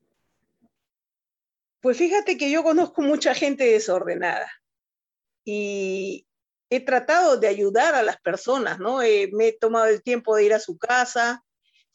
Pues 1.79 1.97
fíjate 1.97 2.37
que 2.37 2.51
yo 2.51 2.61
conozco 2.61 3.01
mucha 3.01 3.33
gente 3.33 3.63
desordenada 3.63 4.51
y 5.45 6.27
he 6.69 6.81
tratado 6.81 7.37
de 7.37 7.47
ayudar 7.47 7.95
a 7.95 8.03
las 8.03 8.19
personas, 8.19 8.79
¿no? 8.79 9.01
Eh, 9.01 9.29
me 9.31 9.47
he 9.47 9.53
tomado 9.53 9.85
el 9.85 10.03
tiempo 10.03 10.35
de 10.35 10.45
ir 10.45 10.53
a 10.53 10.59
su 10.59 10.77
casa, 10.77 11.43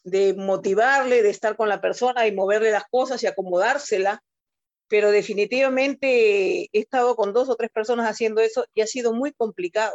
de 0.07 0.33
motivarle, 0.33 1.21
de 1.21 1.29
estar 1.29 1.57
con 1.57 1.67
la 1.67 1.81
persona 1.81 2.27
y 2.27 2.31
moverle 2.33 2.71
las 2.71 2.85
cosas 2.89 3.21
y 3.21 3.27
acomodársela, 3.27 4.23
pero 4.87 5.11
definitivamente 5.11 6.69
he 6.71 6.79
estado 6.79 7.15
con 7.17 7.33
dos 7.33 7.49
o 7.49 7.55
tres 7.55 7.69
personas 7.71 8.09
haciendo 8.09 8.41
eso 8.41 8.65
y 8.73 8.81
ha 8.81 8.87
sido 8.87 9.13
muy 9.13 9.33
complicado, 9.33 9.93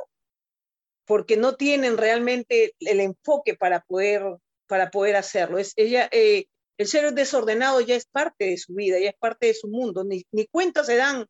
porque 1.06 1.38
no 1.38 1.56
tienen 1.56 1.96
realmente 1.96 2.74
el 2.80 3.00
enfoque 3.00 3.54
para 3.56 3.80
poder, 3.80 4.22
para 4.66 4.90
poder 4.90 5.16
hacerlo. 5.16 5.58
Es, 5.58 5.72
ella, 5.76 6.10
eh, 6.12 6.44
el 6.76 6.86
ser 6.86 7.10
desordenado 7.14 7.80
ya 7.80 7.94
es 7.94 8.04
parte 8.04 8.44
de 8.44 8.58
su 8.58 8.74
vida, 8.74 8.98
ya 8.98 9.08
es 9.08 9.16
parte 9.18 9.46
de 9.46 9.54
su 9.54 9.68
mundo, 9.68 10.04
ni, 10.04 10.26
ni 10.30 10.46
cuenta 10.46 10.84
se 10.84 10.96
dan 10.96 11.26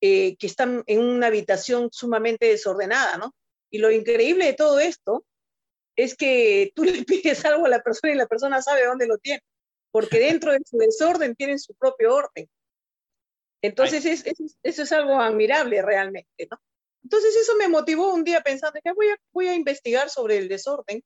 eh, 0.00 0.36
que 0.36 0.46
están 0.46 0.84
en 0.86 1.00
una 1.00 1.26
habitación 1.26 1.88
sumamente 1.90 2.46
desordenada, 2.46 3.16
¿no? 3.16 3.34
Y 3.70 3.78
lo 3.78 3.90
increíble 3.90 4.46
de 4.46 4.54
todo 4.54 4.78
esto 4.78 5.24
es 5.98 6.16
que 6.16 6.72
tú 6.74 6.84
le 6.84 7.04
pides 7.04 7.44
algo 7.44 7.66
a 7.66 7.68
la 7.68 7.82
persona 7.82 8.14
y 8.14 8.16
la 8.16 8.26
persona 8.26 8.62
sabe 8.62 8.86
dónde 8.86 9.06
lo 9.06 9.18
tiene, 9.18 9.42
porque 9.90 10.18
dentro 10.18 10.52
de 10.52 10.60
su 10.64 10.78
desorden 10.78 11.34
tienen 11.34 11.58
su 11.58 11.74
propio 11.74 12.14
orden. 12.14 12.48
Entonces, 13.60 14.04
es, 14.04 14.24
eso 14.62 14.82
es 14.82 14.92
algo 14.92 15.20
admirable 15.20 15.82
realmente, 15.82 16.46
¿no? 16.50 16.60
Entonces, 17.02 17.34
eso 17.34 17.56
me 17.56 17.68
motivó 17.68 18.14
un 18.14 18.22
día 18.22 18.40
pensando 18.40 18.78
que 18.82 18.92
voy 18.92 19.08
a, 19.08 19.16
voy 19.32 19.48
a 19.48 19.54
investigar 19.54 20.08
sobre 20.10 20.36
el 20.36 20.48
desorden. 20.48 21.02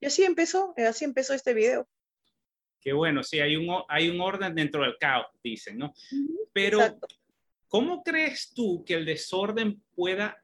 Y 0.00 0.06
así 0.06 0.22
empezó, 0.22 0.72
así 0.76 1.04
empezó 1.04 1.34
este 1.34 1.52
video. 1.52 1.88
Qué 2.80 2.92
bueno, 2.92 3.24
sí, 3.24 3.40
hay 3.40 3.56
un, 3.56 3.82
hay 3.88 4.08
un 4.08 4.20
orden 4.20 4.54
dentro 4.54 4.82
del 4.82 4.96
caos, 4.98 5.26
dicen, 5.42 5.78
¿no? 5.78 5.92
Pero, 6.52 6.78
¿Cómo 7.68 8.02
crees 8.04 8.52
tú 8.54 8.84
que 8.84 8.94
el 8.94 9.04
desorden 9.04 9.82
pueda 9.94 10.40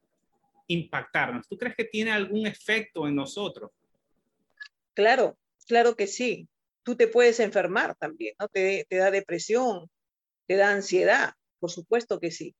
impactarnos? 0.67 1.47
¿Tú 1.47 1.57
crees 1.57 1.75
que 1.75 1.85
tiene 1.85 2.11
algún 2.11 2.45
efecto 2.45 3.07
en 3.07 3.15
nosotros? 3.15 3.71
Claro, 4.93 5.37
claro 5.67 5.95
que 5.95 6.07
sí. 6.07 6.47
Tú 6.83 6.95
te 6.95 7.07
puedes 7.07 7.39
enfermar 7.39 7.95
también, 7.95 8.35
¿no? 8.39 8.47
Te, 8.47 8.85
da 8.89 9.11
depresión, 9.11 9.89
te 10.47 10.57
da 10.57 10.71
ansiedad, 10.71 11.33
por 11.59 11.71
supuesto 11.71 12.19
que 12.19 12.31
sí. 12.31 12.55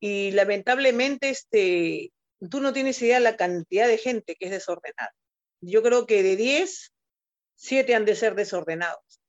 Y 0.00 0.32
lamentablemente, 0.32 1.30
este, 1.30 2.12
tú 2.50 2.60
no 2.60 2.72
tienes 2.72 3.00
idea 3.02 3.18
de 3.18 3.24
la 3.24 3.36
cantidad 3.36 3.86
de 3.86 3.98
gente 3.98 4.36
que 4.36 4.46
es 4.46 4.50
desordenada. 4.50 5.14
Yo 5.60 5.82
creo 5.82 6.06
que 6.06 6.22
de 6.24 6.36
10, 6.36 6.92
7 7.56 7.94
han 7.94 8.04
de 8.04 8.16
ser 8.16 8.34
desordenados. 8.34 9.20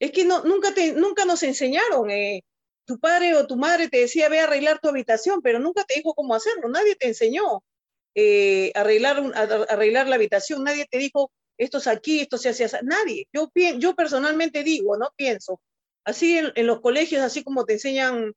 Es 0.00 0.10
que 0.12 0.24
no, 0.24 0.42
nunca, 0.44 0.74
te, 0.74 0.92
nunca 0.94 1.24
nos 1.24 1.42
enseñaron 1.44 2.10
eh, 2.10 2.42
tu 2.84 2.98
padre 2.98 3.36
o 3.36 3.46
tu 3.46 3.56
madre 3.56 3.88
te 3.88 3.98
decía, 3.98 4.28
ve 4.28 4.40
a 4.40 4.44
arreglar 4.44 4.80
tu 4.80 4.88
habitación, 4.88 5.42
pero 5.42 5.60
nunca 5.60 5.84
te 5.84 5.94
dijo 5.94 6.14
cómo 6.14 6.34
hacerlo, 6.34 6.68
nadie 6.68 6.96
te 6.96 7.06
enseñó 7.06 7.62
eh, 8.16 8.72
arreglar, 8.74 9.22
arreglar 9.68 10.08
la 10.08 10.16
habitación, 10.16 10.64
nadie 10.64 10.86
te 10.90 10.98
dijo, 10.98 11.30
esto 11.60 11.76
es 11.76 11.86
aquí, 11.86 12.20
esto 12.20 12.38
se 12.38 12.48
hace 12.48 12.64
así, 12.64 12.76
nadie. 12.82 13.28
Yo, 13.34 13.50
yo 13.78 13.94
personalmente 13.94 14.64
digo, 14.64 14.96
no 14.96 15.10
pienso, 15.14 15.60
así 16.04 16.38
en, 16.38 16.66
los 16.66 16.80
colegios, 16.80 17.22
así 17.22 17.44
como 17.44 17.66
te 17.66 17.74
enseñan 17.74 18.32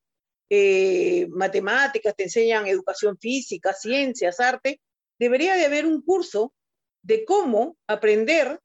eh, 0.50 1.28
matemáticas, 1.30 2.16
te 2.18 2.24
enseñan 2.24 2.68
educación 2.68 3.18
física, 3.18 3.74
ciencias, 3.74 4.42
arte, 4.42 4.82
debería 5.18 5.56
de 5.56 5.66
haber 5.66 5.86
un 5.86 6.02
curso 6.02 6.54
de 7.02 7.24
cómo 7.24 7.78
aprender, 7.88 8.60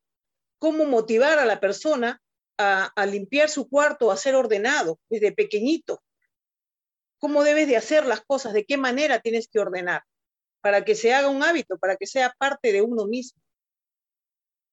cómo 0.59 0.87
motivar 0.87 1.39
a 1.39 1.45
la 1.45 1.61
persona 1.61 2.21
a, 2.59 3.07
limpiar 3.07 3.49
su 3.49 3.69
cuarto, 3.69 4.11
a 4.11 4.17
ser 4.17 4.35
ordenado 4.35 4.99
desde 5.09 5.31
pequeñito. 5.31 6.03
¿Cómo 7.21 7.45
debes 7.45 7.69
de 7.69 7.77
hacer 7.77 8.07
las 8.07 8.23
cosas? 8.23 8.53
¿De 8.53 8.65
qué 8.65 8.77
manera 8.77 9.21
tienes 9.21 9.47
que 9.47 9.61
ordenar? 9.61 10.03
Para 10.61 10.85
que 10.85 10.97
se 10.97 11.15
haga 11.15 11.29
un 11.29 11.45
hábito, 11.45 11.79
para 11.79 11.95
que 11.95 12.09
sea 12.09 12.35
parte 12.37 12.73
de 12.73 12.83
uno 12.83 13.07
mismo. 13.07 13.41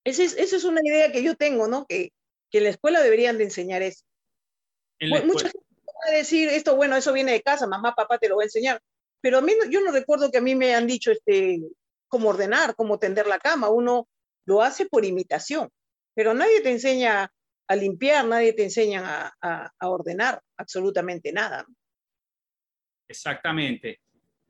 Esa 0.06 0.22
es, 0.22 0.36
esa 0.36 0.56
es 0.56 0.64
una 0.64 0.80
idea 0.84 1.10
que 1.10 1.22
yo 1.22 1.34
tengo, 1.34 1.66
¿no? 1.66 1.84
Que, 1.84 2.12
que 2.50 2.58
en 2.58 2.64
la 2.64 2.70
escuela 2.70 3.02
deberían 3.02 3.38
de 3.38 3.44
enseñar 3.44 3.82
eso. 3.82 4.04
Mucha 5.00 5.48
gente 5.48 5.66
va 5.84 6.12
a 6.12 6.16
decir 6.16 6.48
esto, 6.48 6.76
bueno, 6.76 6.96
eso 6.96 7.12
viene 7.12 7.32
de 7.32 7.42
casa, 7.42 7.66
mamá, 7.66 7.94
papá 7.94 8.16
te 8.18 8.28
lo 8.28 8.36
va 8.36 8.42
a 8.42 8.46
enseñar. 8.46 8.80
Pero 9.20 9.38
a 9.38 9.42
mí, 9.42 9.52
yo 9.68 9.80
no 9.80 9.90
recuerdo 9.90 10.30
que 10.30 10.38
a 10.38 10.42
mí 10.42 10.54
me 10.54 10.76
han 10.76 10.86
dicho 10.86 11.10
este, 11.10 11.60
cómo 12.06 12.28
ordenar, 12.28 12.76
cómo 12.76 13.00
tender 13.00 13.26
la 13.26 13.40
cama. 13.40 13.68
Uno 13.68 14.08
lo 14.44 14.62
hace 14.62 14.86
por 14.86 15.04
imitación, 15.04 15.70
pero 16.14 16.34
nadie 16.34 16.60
te 16.60 16.70
enseña 16.70 17.32
a 17.66 17.74
limpiar, 17.74 18.24
nadie 18.26 18.52
te 18.52 18.62
enseña 18.62 19.34
a, 19.40 19.88
ordenar 19.88 20.40
absolutamente 20.56 21.32
nada. 21.32 21.66
Exactamente. 23.08 24.00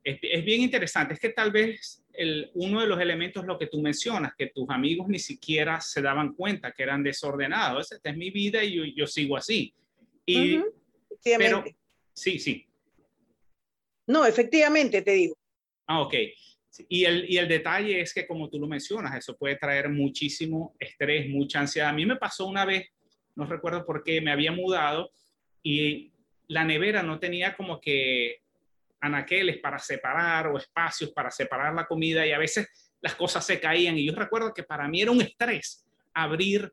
Es, 0.04 0.20
bien 0.44 0.60
interesante. 0.60 1.14
Es 1.14 1.20
que 1.20 1.30
tal 1.30 1.50
vez 1.50 2.04
el, 2.16 2.50
uno 2.54 2.80
de 2.80 2.86
los 2.86 3.00
elementos 3.00 3.44
lo 3.44 3.58
que 3.58 3.66
tú 3.66 3.80
mencionas, 3.80 4.34
que 4.36 4.48
tus 4.48 4.68
amigos 4.70 5.08
ni 5.08 5.18
siquiera 5.18 5.80
se 5.80 6.02
daban 6.02 6.34
cuenta 6.34 6.72
que 6.72 6.82
eran 6.82 7.02
desordenados. 7.02 7.92
Esta 7.92 8.10
es 8.10 8.16
mi 8.16 8.30
vida 8.30 8.62
y 8.62 8.94
yo, 8.94 9.06
sigo 9.06 9.36
así. 9.36 9.74
Y, 10.24 10.60
pero, 11.38 11.64
sí, 12.12 12.38
sí. 12.38 12.66
No, 14.06 14.24
efectivamente, 14.24 15.02
te 15.02 15.12
digo. 15.12 15.36
Ah, 15.86 16.00
ok. 16.00 16.14
Y 16.88 17.04
el, 17.04 17.30
y 17.30 17.38
el 17.38 17.48
detalle 17.48 18.00
es 18.00 18.12
que, 18.12 18.26
como 18.26 18.50
tú 18.50 18.58
lo 18.58 18.66
mencionas, 18.66 19.16
eso 19.16 19.36
puede 19.36 19.56
traer 19.56 19.88
muchísimo 19.88 20.74
estrés, 20.78 21.28
mucha 21.28 21.60
ansiedad. 21.60 21.88
A 21.88 21.94
mí 21.94 22.04
me 22.04 22.16
pasó 22.16 22.46
una 22.46 22.64
vez 22.64 22.90
no 23.36 23.44
recuerdo 23.44 23.86
por 23.86 24.02
qué, 24.02 24.20
me 24.20 24.32
había 24.32 24.50
mudado 24.50 25.12
y 25.62 26.12
la 26.48 26.64
nevera 26.64 27.02
no 27.02 27.20
tenía 27.20 27.54
como 27.54 27.80
que 27.80 28.40
anaqueles 29.00 29.58
para 29.58 29.78
separar 29.78 30.48
o 30.48 30.58
espacios 30.58 31.10
para 31.10 31.30
separar 31.30 31.74
la 31.74 31.86
comida 31.86 32.26
y 32.26 32.32
a 32.32 32.38
veces 32.38 32.68
las 33.00 33.14
cosas 33.14 33.44
se 33.44 33.60
caían 33.60 33.96
y 33.98 34.06
yo 34.06 34.14
recuerdo 34.14 34.52
que 34.54 34.62
para 34.62 34.88
mí 34.88 35.02
era 35.02 35.10
un 35.10 35.20
estrés 35.20 35.84
abrir 36.14 36.72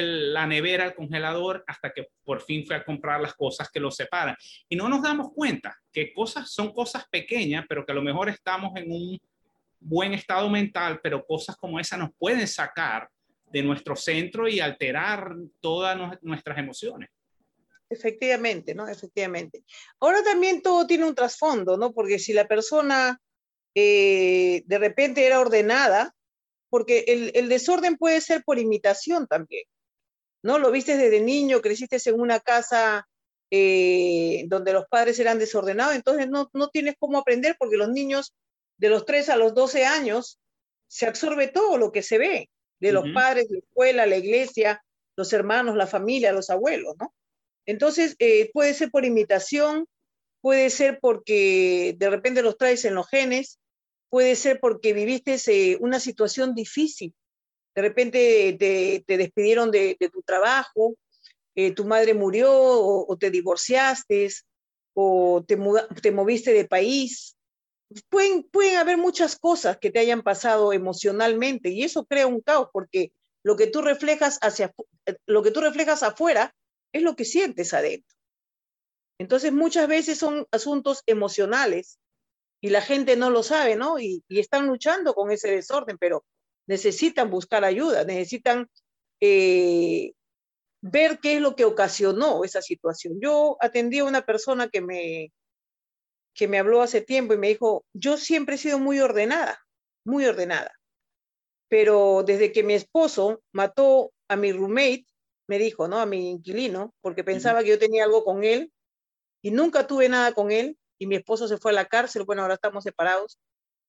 la 0.00 0.46
nevera, 0.46 0.86
el 0.86 0.94
congelador, 0.94 1.62
hasta 1.66 1.92
que 1.92 2.08
por 2.24 2.42
fin 2.42 2.66
fui 2.66 2.74
a 2.74 2.84
comprar 2.84 3.20
las 3.20 3.34
cosas 3.34 3.70
que 3.70 3.78
lo 3.78 3.90
separan. 3.90 4.36
Y 4.68 4.74
no 4.74 4.88
nos 4.88 5.02
damos 5.02 5.32
cuenta 5.32 5.76
que 5.92 6.12
cosas 6.12 6.50
son 6.50 6.72
cosas 6.72 7.04
pequeñas, 7.08 7.64
pero 7.68 7.86
que 7.86 7.92
a 7.92 7.94
lo 7.94 8.02
mejor 8.02 8.28
estamos 8.28 8.72
en 8.76 8.90
un 8.90 9.20
buen 9.78 10.14
estado 10.14 10.48
mental, 10.48 11.00
pero 11.02 11.24
cosas 11.24 11.56
como 11.56 11.78
esa 11.78 11.96
nos 11.96 12.10
pueden 12.18 12.48
sacar 12.48 13.08
de 13.52 13.62
nuestro 13.62 13.94
centro 13.94 14.48
y 14.48 14.58
alterar 14.58 15.32
todas 15.60 15.96
nuestras 16.22 16.58
emociones. 16.58 17.10
Efectivamente, 17.94 18.74
¿no? 18.74 18.88
Efectivamente. 18.88 19.64
Ahora 20.00 20.22
también 20.22 20.62
todo 20.62 20.86
tiene 20.86 21.04
un 21.04 21.14
trasfondo, 21.14 21.76
¿no? 21.76 21.92
Porque 21.92 22.18
si 22.18 22.32
la 22.32 22.46
persona 22.48 23.20
eh, 23.74 24.62
de 24.66 24.78
repente 24.78 25.26
era 25.26 25.40
ordenada, 25.40 26.14
porque 26.70 27.04
el, 27.34 27.48
desorden 27.48 27.96
puede 27.96 28.20
ser 28.20 28.42
por 28.44 28.58
imitación 28.58 29.28
también, 29.28 29.64
¿no? 30.42 30.58
Lo 30.58 30.72
viste 30.72 30.96
desde 30.96 31.20
niño, 31.20 31.60
creciste 31.60 31.98
en 32.04 32.20
una 32.20 32.40
casa 32.40 33.06
eh, 33.50 34.44
donde 34.48 34.72
los 34.72 34.86
padres 34.86 35.20
eran 35.20 35.38
desordenados, 35.38 35.94
entonces 35.94 36.28
no, 36.28 36.50
no 36.52 36.68
tienes 36.70 36.96
cómo 36.98 37.18
aprender 37.18 37.54
porque 37.58 37.76
los 37.76 37.90
niños 37.90 38.34
de 38.76 38.88
los 38.88 39.06
3 39.06 39.28
a 39.28 39.36
los 39.36 39.54
12 39.54 39.86
años 39.86 40.40
se 40.88 41.06
absorbe 41.06 41.46
todo 41.46 41.78
lo 41.78 41.92
que 41.92 42.02
se 42.02 42.18
ve 42.18 42.50
de 42.80 42.92
los 42.92 43.04
padres, 43.14 43.46
la 43.50 43.58
escuela, 43.58 44.04
la 44.04 44.16
iglesia, 44.16 44.84
los 45.16 45.32
hermanos, 45.32 45.76
la 45.76 45.86
familia, 45.86 46.32
los 46.32 46.50
abuelos, 46.50 46.96
¿no? 46.98 47.14
Entonces, 47.66 48.16
eh, 48.18 48.50
puede 48.52 48.74
ser 48.74 48.90
por 48.90 49.04
imitación 49.04 49.86
puede 50.44 50.68
ser 50.68 50.98
porque 51.00 51.94
de 51.96 52.10
repente 52.10 52.42
los 52.42 52.58
traes 52.58 52.84
en 52.84 52.94
los 52.94 53.08
genes, 53.08 53.58
puede 54.10 54.36
ser 54.36 54.60
porque 54.60 54.92
viviste 54.92 55.38
eh, 55.46 55.78
una 55.80 55.98
situación 55.98 56.54
difícil, 56.54 57.14
de 57.74 57.80
repente 57.80 58.54
te, 59.06 59.16
despidieron 59.16 59.70
de, 59.70 59.96
tu 60.12 60.20
trabajo, 60.20 60.96
eh, 61.54 61.70
tu 61.72 61.86
madre 61.86 62.12
murió 62.12 62.52
o, 62.52 63.16
te 63.16 63.30
divorciaste 63.30 64.28
o 64.92 65.42
te, 65.48 65.58
te, 66.02 66.12
moviste 66.12 66.52
de 66.52 66.66
país. 66.66 67.38
Pueden, 68.10 68.42
pueden 68.42 68.76
haber 68.76 68.98
muchas 68.98 69.38
cosas 69.38 69.78
que 69.78 69.90
te 69.90 70.00
hayan 70.00 70.20
pasado 70.20 70.74
emocionalmente 70.74 71.70
y 71.70 71.84
eso 71.84 72.04
crea 72.04 72.26
un 72.26 72.42
caos 72.42 72.68
porque 72.70 73.12
lo 73.42 73.56
que 73.56 73.66
tú 73.66 73.80
reflejas 73.80 74.38
hacia 74.42 74.74
lo 75.24 75.42
que 75.42 75.50
tú 75.52 75.62
reflejas 75.62 76.02
afuera 76.02 76.54
es 76.94 77.02
lo 77.02 77.16
que 77.16 77.24
sientes 77.26 77.74
adentro. 77.74 78.16
Entonces 79.18 79.52
muchas 79.52 79.88
veces 79.88 80.18
son 80.18 80.46
asuntos 80.50 81.02
emocionales 81.06 81.98
y 82.62 82.70
la 82.70 82.80
gente 82.80 83.16
no 83.16 83.30
lo 83.30 83.42
sabe, 83.42 83.76
¿no? 83.76 83.98
Y, 84.00 84.24
están 84.28 84.66
luchando 84.66 85.14
con 85.14 85.30
ese 85.30 85.50
desorden, 85.50 85.98
pero 85.98 86.24
necesitan 86.66 87.30
buscar 87.30 87.64
ayuda, 87.64 88.04
necesitan 88.04 88.70
eh, 89.20 90.12
ver 90.80 91.18
qué 91.20 91.34
es 91.34 91.40
lo 91.40 91.56
que 91.56 91.64
ocasionó 91.64 92.44
esa 92.44 92.62
situación. 92.62 93.18
Yo 93.20 93.56
atendí 93.60 93.98
a 93.98 94.04
una 94.04 94.22
persona 94.22 94.68
que 94.68 94.80
me, 94.80 95.32
que 96.32 96.48
me 96.48 96.58
habló 96.58 96.80
hace 96.80 97.00
tiempo 97.00 97.34
y 97.34 97.38
me 97.38 97.48
dijo, 97.48 97.84
yo 97.92 98.16
siempre 98.16 98.54
he 98.54 98.58
sido 98.58 98.78
muy 98.78 99.00
ordenada, 99.00 99.58
muy 100.04 100.26
ordenada, 100.26 100.72
pero 101.68 102.22
desde 102.24 102.52
que 102.52 102.62
mi 102.62 102.74
esposo 102.74 103.42
mató 103.52 104.12
a 104.28 104.36
mi 104.36 104.52
roommate, 104.52 105.06
me 105.46 105.58
dijo, 105.58 105.88
¿no? 105.88 105.98
A 105.98 106.06
mi 106.06 106.30
inquilino, 106.30 106.94
porque 107.00 107.24
pensaba 107.24 107.62
que 107.62 107.70
yo 107.70 107.78
tenía 107.78 108.04
algo 108.04 108.24
con 108.24 108.44
él 108.44 108.72
y 109.42 109.50
nunca 109.50 109.86
tuve 109.86 110.08
nada 110.08 110.32
con 110.32 110.50
él 110.50 110.78
y 110.98 111.06
mi 111.06 111.16
esposo 111.16 111.48
se 111.48 111.58
fue 111.58 111.72
a 111.72 111.74
la 111.74 111.86
cárcel, 111.86 112.24
bueno, 112.24 112.42
ahora 112.42 112.54
estamos 112.54 112.84
separados 112.84 113.38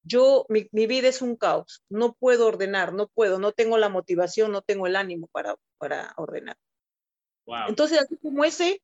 yo, 0.05 0.45
mi, 0.49 0.67
vida 0.71 1.07
es 1.07 1.21
un 1.21 1.35
caos, 1.35 1.83
no 1.89 2.13
puedo 2.13 2.47
ordenar, 2.47 2.93
no 2.93 3.07
puedo, 3.07 3.39
no 3.39 3.51
tengo 3.51 3.77
la 3.77 3.89
motivación, 3.89 4.51
no 4.51 4.61
tengo 4.61 4.87
el 4.87 4.95
ánimo 4.95 5.27
para, 5.27 5.55
para 5.77 6.13
ordenar. 6.17 6.57
Entonces, 7.67 7.99
así 7.99 8.15
como 8.17 8.45
ese, 8.45 8.81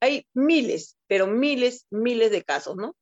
hay 0.00 0.26
miles, 0.32 0.96
pero 1.06 1.26
miles, 1.26 1.86
miles 1.90 2.30
de 2.30 2.42
casos, 2.42 2.76
¿no? 2.76 2.96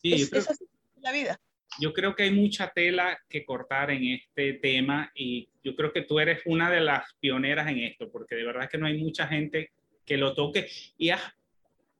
Sí, 0.00 0.12
es, 0.14 0.32
así 0.48 0.66
la 0.96 1.12
vida. 1.12 1.40
Yo 1.80 1.92
creo 1.92 2.14
que 2.14 2.24
hay 2.24 2.30
mucha 2.30 2.70
tela 2.70 3.18
que 3.28 3.44
cortar 3.44 3.90
en 3.90 4.04
este 4.04 4.54
tema 4.54 5.10
y 5.14 5.48
yo 5.62 5.74
creo 5.74 5.92
que 5.92 6.02
tú 6.02 6.20
eres 6.20 6.40
una 6.46 6.70
de 6.70 6.80
las 6.80 7.14
pioneras 7.20 7.68
en 7.68 7.78
esto, 7.78 8.10
porque 8.10 8.36
de 8.36 8.44
verdad 8.44 8.68
que 8.70 8.78
no 8.78 8.86
hay 8.86 8.98
mucha 8.98 9.26
gente 9.26 9.70
que 10.04 10.16
lo 10.16 10.34
toque 10.34 10.68
y 10.96 11.10
has 11.10 11.22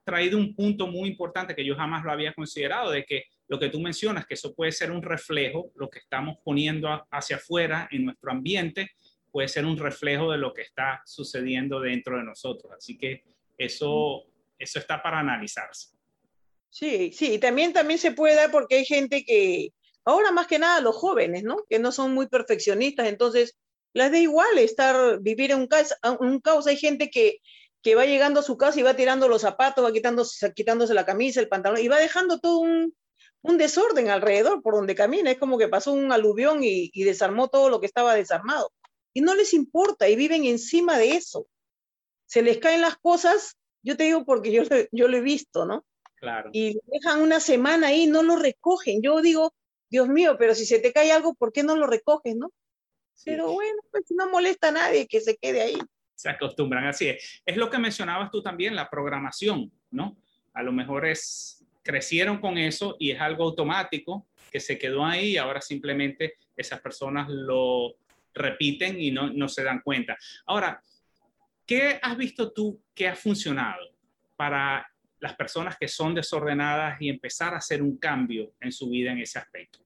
traído 0.05 0.39
un 0.39 0.55
punto 0.55 0.87
muy 0.87 1.09
importante 1.09 1.55
que 1.55 1.65
yo 1.65 1.75
jamás 1.75 2.05
lo 2.05 2.13
había 2.13 2.35
considerado, 2.35 2.91
de 2.91 3.05
que 3.05 3.25
lo 3.49 3.59
que 3.59 3.71
tú 3.71 3.81
mencionas, 3.81 4.27
que 4.27 4.35
eso 4.35 4.55
puede 4.55 4.73
ser 4.73 4.91
un 4.91 5.03
reflejo, 5.03 5.73
lo 5.77 5.89
que 5.89 5.99
estamos 5.99 6.37
poniendo 6.45 7.07
hacia 7.11 7.37
afuera 7.37 7.89
en 7.91 8.05
nuestro 8.05 8.31
ambiente, 8.31 8.91
puede 9.31 9.49
ser 9.49 9.65
un 9.65 9.79
reflejo 9.79 10.31
de 10.31 10.39
lo 10.39 10.53
que 10.53 10.63
está 10.63 11.03
sucediendo 11.05 11.81
dentro 11.81 12.19
de 12.19 12.25
nosotros. 12.25 12.73
Así 12.77 12.97
que 12.97 13.25
eso, 13.59 14.25
eso 14.59 14.79
está 14.79 15.03
para 15.03 15.19
analizarse. 15.19 15.95
Sí, 16.75 17.13
sí, 17.13 17.35
y 17.35 17.39
también, 17.39 17.73
también 17.73 18.01
se 18.01 18.11
puede 18.11 18.35
dar 18.35 18.51
porque 18.51 18.75
hay 18.75 18.85
gente 18.85 19.25
que, 19.25 19.73
ahora 20.05 20.33
más 20.33 20.49
que 20.49 20.59
nada 20.59 20.81
los 20.81 20.97
jóvenes, 20.97 21.45
¿no? 21.45 21.59
Que 21.71 21.79
no 21.79 21.93
son 21.93 22.13
muy 22.13 22.27
perfeccionistas, 22.27 23.07
entonces 23.07 23.57
les 23.93 24.11
da 24.11 24.19
igual 24.19 24.59
estar, 24.59 25.21
vivir 25.21 25.53
en 25.53 25.61
un 25.61 25.67
caos, 25.69 25.95
un 26.19 26.41
caos. 26.41 26.67
Hay 26.67 26.77
gente 26.77 27.11
que, 27.11 27.39
que 27.81 27.95
va 27.95 28.07
llegando 28.07 28.41
a 28.41 28.43
su 28.43 28.57
casa 28.57 28.81
y 28.81 28.83
va 28.83 28.97
tirando 28.97 29.29
los 29.29 29.43
zapatos, 29.43 29.85
va 29.85 29.93
quitándose, 29.93 30.53
quitándose 30.53 30.95
la 30.95 31.07
camisa, 31.07 31.39
el 31.39 31.49
pantalón, 31.49 31.81
y 31.81 31.87
va 31.87 32.01
dejando 32.01 32.41
todo 32.41 32.59
un, 32.59 32.93
un 33.43 33.57
desorden 33.57 34.09
alrededor 34.09 34.61
por 34.61 34.75
donde 34.75 34.97
camina. 34.97 35.31
Es 35.31 35.39
como 35.39 35.59
que 35.59 35.69
pasó 35.69 35.93
un 35.93 36.11
aluvión 36.11 36.65
y, 36.65 36.91
desarmó 37.05 37.47
todo 37.47 37.71
lo 37.71 37.79
que 37.79 37.87
estaba 37.87 38.17
desarmado. 38.17 38.73
Y 39.13 39.21
no 39.21 39.37
les 39.37 39.55
importa 39.55 40.09
y 40.09 40.17
viven 40.17 40.45
encima 40.45 40.99
de 40.99 41.13
eso. 41.13 41.47
Se 42.27 42.43
les 42.43 42.59
caen 42.59 42.81
las 42.81 42.97
cosas, 42.97 43.57
yo 43.85 43.97
te 43.97 44.05
digo 44.05 44.25
porque 44.25 44.51
yo, 44.51 44.65
yo 44.91 45.07
lo 45.07 45.17
he 45.17 45.21
visto, 45.21 45.67
¿no? 45.67 45.85
Claro. 46.25 46.51
Y 46.55 46.79
dejan 46.87 47.21
una 47.21 47.39
semana 47.39 47.89
ahí, 47.89 48.07
no 48.07 48.23
lo 48.23 48.37
recogen. 48.37 49.03
Yo 49.03 49.21
digo, 49.21 49.55
Dios 49.91 50.09
mío, 50.09 50.37
pero 50.39 50.55
si 50.55 50.65
se 50.65 50.79
te 50.79 50.91
cae 50.91 51.13
algo, 51.13 51.35
¿por 51.35 51.53
qué 51.53 51.63
no 51.63 51.77
lo 51.77 51.87
recoges, 51.87 52.35
no? 52.35 52.51
Pero 53.27 53.53
bueno, 53.53 53.79
pues 53.91 54.05
no 54.09 54.31
molesta 54.31 54.69
a 54.69 54.73
nadie 54.73 55.07
que 55.07 55.21
se 55.21 55.37
quede 55.37 55.61
ahí. 55.61 55.79
Se 56.15 56.31
acostumbran, 56.31 56.87
así 56.87 57.09
es. 57.09 57.43
Es 57.45 57.59
lo 57.59 57.69
que 57.69 57.77
mencionabas 57.77 58.31
tú 58.31 58.43
también, 58.43 58.75
la 58.75 58.89
programación, 58.89 59.71
¿no? 59.91 60.17
A 60.55 60.63
lo 60.63 60.73
mejor 60.73 61.07
es 61.07 61.63
crecieron 61.83 62.39
con 62.39 62.57
eso 62.57 62.97
y 62.99 63.11
es 63.11 63.21
algo 63.21 63.45
automático 63.45 64.27
que 64.51 64.61
se 64.61 64.79
quedó 64.79 65.05
ahí 65.05 65.33
y 65.33 65.37
ahora 65.37 65.61
simplemente 65.61 66.39
esas 66.57 66.81
personas 66.81 67.29
lo 67.29 67.97
repiten 68.33 68.99
y 68.99 69.11
no, 69.11 69.31
no 69.31 69.47
se 69.47 69.63
dan 69.63 69.83
cuenta. 69.83 70.17
Ahora, 70.47 70.83
¿qué 71.67 71.99
has 72.01 72.17
visto 72.17 72.51
tú 72.53 72.81
que 72.95 73.07
ha 73.07 73.15
funcionado 73.15 73.95
para 74.37 74.94
las 75.25 75.37
personas 75.37 75.77
que 75.81 75.89
son 75.89 76.15
desordenadas 76.15 77.01
y 77.01 77.09
empezar 77.09 77.55
a 77.55 77.57
hacer 77.57 77.83
un 77.83 77.97
cambio 77.97 78.53
en 78.61 78.71
su 78.71 78.91
vida 78.91 79.11
en 79.11 79.21
ese 79.21 79.39
aspecto? 79.39 79.79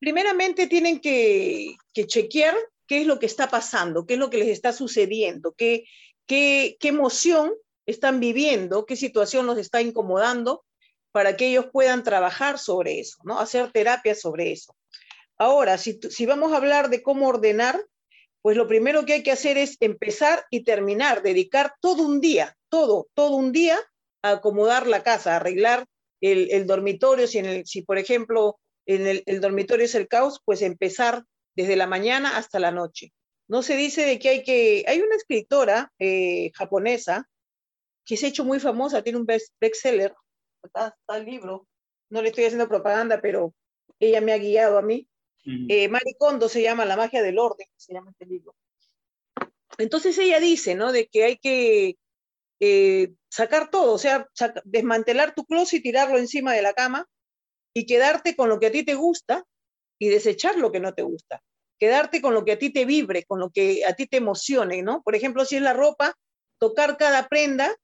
Primeramente 0.00 0.66
tienen 0.66 1.00
que, 1.00 1.76
que 1.92 2.06
chequear 2.06 2.56
qué 2.86 3.02
es 3.02 3.06
lo 3.06 3.18
que 3.18 3.26
está 3.26 3.48
pasando, 3.48 4.06
qué 4.06 4.14
es 4.14 4.20
lo 4.20 4.30
que 4.30 4.38
les 4.38 4.48
está 4.48 4.72
sucediendo, 4.72 5.52
qué, 5.52 5.84
qué, 6.26 6.78
qué 6.80 6.88
emoción 6.88 7.52
están 7.84 8.20
viviendo, 8.20 8.86
qué 8.86 8.96
situación 8.96 9.46
los 9.46 9.58
está 9.58 9.82
incomodando 9.82 10.64
para 11.12 11.36
que 11.36 11.48
ellos 11.48 11.66
puedan 11.70 12.02
trabajar 12.02 12.58
sobre 12.58 13.00
eso, 13.00 13.18
¿no? 13.22 13.38
Hacer 13.38 13.70
terapia 13.70 14.14
sobre 14.14 14.50
eso. 14.50 14.74
Ahora, 15.36 15.76
si, 15.76 16.00
si 16.08 16.24
vamos 16.24 16.52
a 16.52 16.56
hablar 16.56 16.88
de 16.88 17.02
cómo 17.02 17.28
ordenar, 17.28 17.84
pues 18.40 18.56
lo 18.56 18.66
primero 18.66 19.04
que 19.04 19.12
hay 19.12 19.22
que 19.22 19.32
hacer 19.32 19.58
es 19.58 19.76
empezar 19.80 20.46
y 20.50 20.64
terminar, 20.64 21.22
dedicar 21.22 21.74
todo 21.82 22.02
un 22.02 22.22
día, 22.22 22.56
todo, 22.70 23.08
todo 23.12 23.36
un 23.36 23.52
día 23.52 23.78
acomodar 24.24 24.86
la 24.86 25.02
casa, 25.02 25.36
arreglar 25.36 25.86
el, 26.20 26.66
dormitorio, 26.66 27.26
si, 27.26 27.38
en 27.38 27.44
el, 27.44 27.66
si 27.66 27.82
por 27.82 27.98
ejemplo 27.98 28.58
en 28.86 29.22
el, 29.26 29.40
dormitorio 29.40 29.84
es 29.84 29.94
el 29.94 30.08
caos, 30.08 30.40
pues 30.44 30.62
empezar 30.62 31.24
desde 31.54 31.76
la 31.76 31.86
mañana 31.86 32.38
hasta 32.38 32.58
la 32.58 32.70
noche. 32.70 33.12
No 33.46 33.62
se 33.62 33.76
dice 33.76 34.06
de 34.06 34.18
que 34.18 34.30
hay 34.30 34.42
que, 34.42 34.84
hay 34.88 35.00
una 35.00 35.16
escritora 35.16 35.92
eh, 35.98 36.50
japonesa 36.54 37.28
que 38.06 38.16
se 38.16 38.26
ha 38.26 38.28
hecho 38.30 38.44
muy 38.44 38.60
famosa, 38.60 39.02
tiene 39.02 39.18
un 39.18 39.26
bestseller, 39.26 40.14
está, 40.62 40.96
el 41.08 41.24
libro, 41.26 41.66
no 42.08 42.22
le 42.22 42.28
estoy 42.28 42.44
haciendo 42.44 42.68
propaganda, 42.68 43.20
pero 43.20 43.54
ella 44.00 44.20
me 44.22 44.32
ha 44.32 44.38
guiado 44.38 44.78
a 44.78 44.82
mí. 44.82 45.06
Eh, 45.68 45.88
Maricondo 45.88 46.48
se 46.48 46.62
llama 46.62 46.86
La 46.86 46.96
magia 46.96 47.22
del 47.22 47.38
orden, 47.38 47.66
se 47.76 47.92
llama 47.92 48.12
este 48.12 48.24
libro. 48.24 48.54
Entonces 49.76 50.16
ella 50.16 50.40
dice, 50.40 50.74
¿no? 50.74 50.90
De 50.90 51.06
que 51.06 51.24
hay 51.24 51.36
que 51.36 51.96
eh, 52.60 53.12
sacar 53.34 53.68
todo, 53.68 53.94
o 53.94 53.98
sea, 53.98 54.28
desmantelar 54.62 55.34
tu 55.34 55.44
closet 55.44 55.80
y 55.80 55.82
tirarlo 55.82 56.18
encima 56.18 56.52
de 56.52 56.62
la 56.62 56.72
cama 56.72 57.08
y 57.74 57.84
quedarte 57.84 58.36
con 58.36 58.48
lo 58.48 58.60
que 58.60 58.66
a 58.66 58.70
ti 58.70 58.84
te 58.84 58.94
gusta 58.94 59.44
y 59.98 60.08
desechar 60.08 60.56
lo 60.56 60.70
que 60.70 60.78
no 60.78 60.94
te 60.94 61.02
gusta. 61.02 61.42
Quedarte 61.80 62.20
con 62.20 62.32
lo 62.32 62.44
que 62.44 62.52
a 62.52 62.58
ti 62.60 62.72
te 62.72 62.84
vibre, 62.84 63.24
con 63.24 63.40
lo 63.40 63.50
que 63.50 63.84
a 63.84 63.94
ti 63.94 64.06
te 64.06 64.18
emocione, 64.18 64.82
¿no? 64.82 65.02
Por 65.02 65.16
ejemplo, 65.16 65.44
si 65.44 65.56
es 65.56 65.62
la 65.62 65.72
ropa, 65.72 66.14
tocar 66.60 66.96
cada 66.96 67.26
prenda 67.28 67.74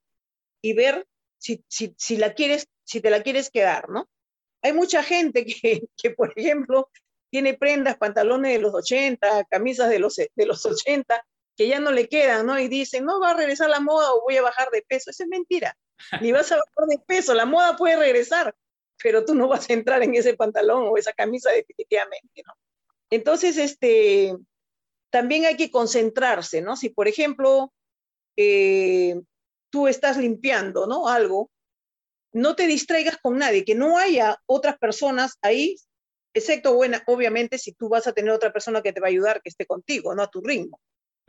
y 0.63 0.73
ver 0.75 1.05
si, 1.39 1.65
si, 1.67 1.97
si, 1.99 2.17
la 2.17 2.35
quieres, 2.35 2.69
si 2.85 3.01
te 3.01 3.11
la 3.11 3.25
quieres 3.25 3.51
quedar, 3.51 3.89
¿no? 3.89 4.09
Hay 4.63 4.73
mucha 4.73 5.03
gente 5.03 5.45
que, 5.45 5.83
que, 6.01 6.11
por 6.11 6.33
ejemplo, 6.37 6.89
tiene 7.29 7.55
prendas, 7.55 7.97
pantalones 7.97 8.53
de 8.53 8.61
los 8.61 8.73
80, 8.73 9.47
camisas 9.51 9.91
de 9.91 9.99
los, 9.99 10.15
de 10.15 10.47
los 10.47 10.65
80, 10.65 11.27
que 11.61 11.69
ya 11.69 11.79
no 11.79 11.93
le 11.93 12.09
quedan, 12.09 12.47
¿no? 12.47 12.59
Y 12.59 12.69
dicen, 12.69 13.05
no, 13.05 13.21
va 13.21 13.33
a 13.33 13.35
regresar 13.35 13.69
la 13.69 13.81
moda 13.81 14.15
o 14.15 14.23
voy 14.23 14.35
a 14.39 14.41
bajar 14.41 14.71
de 14.71 14.81
peso. 14.81 15.11
Eso 15.11 15.25
es 15.25 15.29
mentira. 15.29 15.77
Ni 16.23 16.33
vas 16.33 16.51
a 16.51 16.55
bajar 16.55 16.89
de 16.89 16.99
peso, 17.07 17.35
la 17.35 17.45
moda 17.45 17.77
puede 17.77 17.97
regresar, 17.97 18.57
pero 19.03 19.27
tú 19.27 19.35
no 19.35 19.47
vas 19.47 19.69
a 19.69 19.75
entrar 19.75 20.03
en 20.03 20.15
ese 20.15 20.33
pantalón 20.33 20.89
o 20.89 20.97
esa 20.97 21.13
camisa 21.13 21.51
definitivamente, 21.51 22.43
¿no? 22.47 22.55
Entonces, 23.11 23.59
este, 23.59 24.35
también 25.11 25.45
hay 25.45 25.59
que 25.59 25.71
concentrarse, 25.71 26.63
¿no? 26.63 26.77
Si, 26.77 26.89
por 26.89 27.09
ejemplo, 27.09 27.75
eh, 28.39 29.21
tú 29.69 29.87
estás 29.87 30.17
limpiando, 30.17 30.87
¿no? 30.87 31.09
Algo, 31.09 31.51
no 32.33 32.57
te 32.57 32.67
distraigas 32.69 33.19
con 33.19 33.37
nadie, 33.37 33.67
que 33.67 33.75
no 33.75 33.99
haya 33.99 34.39
otras 34.47 34.79
personas 34.79 35.37
ahí, 35.43 35.77
excepto, 36.33 36.73
bueno, 36.73 36.97
obviamente, 37.07 37.59
si 37.59 37.75
tú 37.75 37.91
vas 37.91 38.07
a 38.07 38.15
tener 38.15 38.31
otra 38.31 38.51
persona 38.51 38.81
que 38.81 38.95
te 38.95 39.01
va 39.01 39.09
a 39.09 39.11
ayudar, 39.11 39.43
que 39.43 39.51
esté 39.51 39.67
contigo, 39.67 40.15
no 40.15 40.23
a 40.23 40.31
tu 40.31 40.41
ritmo, 40.41 40.81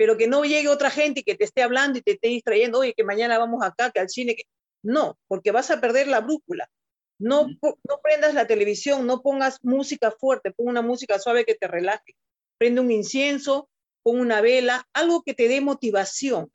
pero 0.01 0.17
que 0.17 0.25
no 0.25 0.43
llegue 0.43 0.67
otra 0.67 0.89
gente 0.89 1.19
y 1.19 1.23
que 1.23 1.35
te 1.35 1.43
esté 1.43 1.61
hablando 1.61 1.99
y 1.99 2.01
te 2.01 2.13
esté 2.13 2.29
distrayendo, 2.29 2.79
oye, 2.79 2.95
que 2.95 3.03
mañana 3.03 3.37
vamos 3.37 3.63
acá, 3.63 3.91
que 3.91 3.99
al 3.99 4.09
cine, 4.09 4.35
que... 4.35 4.45
no, 4.81 5.19
porque 5.27 5.51
vas 5.51 5.69
a 5.69 5.79
perder 5.79 6.07
la 6.07 6.21
brújula. 6.21 6.71
No, 7.19 7.45
no 7.61 7.99
prendas 8.01 8.33
la 8.33 8.47
televisión, 8.47 9.05
no 9.05 9.21
pongas 9.21 9.59
música 9.61 10.09
fuerte, 10.09 10.53
pon 10.53 10.69
una 10.69 10.81
música 10.81 11.19
suave 11.19 11.45
que 11.45 11.53
te 11.53 11.67
relaje. 11.67 12.15
Prende 12.57 12.81
un 12.81 12.89
incienso, 12.89 13.69
pon 14.01 14.19
una 14.19 14.41
vela, 14.41 14.89
algo 14.91 15.21
que 15.21 15.35
te 15.35 15.47
dé 15.47 15.61
motivación 15.61 16.51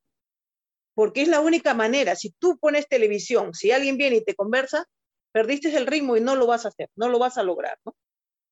porque 0.96 1.22
es 1.22 1.28
la 1.28 1.38
única 1.38 1.72
manera. 1.72 2.16
Si 2.16 2.30
tú 2.30 2.58
pones 2.58 2.88
televisión, 2.88 3.54
si 3.54 3.70
alguien 3.70 3.96
viene 3.96 4.16
y 4.16 4.24
te 4.24 4.34
conversa, 4.34 4.88
perdiste 5.30 5.72
el 5.76 5.86
ritmo 5.86 6.16
y 6.16 6.20
no 6.20 6.34
lo 6.34 6.48
vas 6.48 6.64
a 6.64 6.70
hacer, 6.70 6.90
no 6.96 7.08
lo 7.08 7.20
vas 7.20 7.38
a 7.38 7.44
lograr, 7.44 7.78
¿no? 7.84 7.94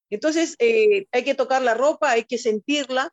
Entonces, 0.08 0.54
eh, 0.60 1.08
hay 1.10 1.24
que 1.24 1.34
tocar 1.34 1.62
la 1.62 1.74
ropa, 1.74 2.12
hay 2.12 2.26
que 2.26 2.38
sentirla, 2.38 3.12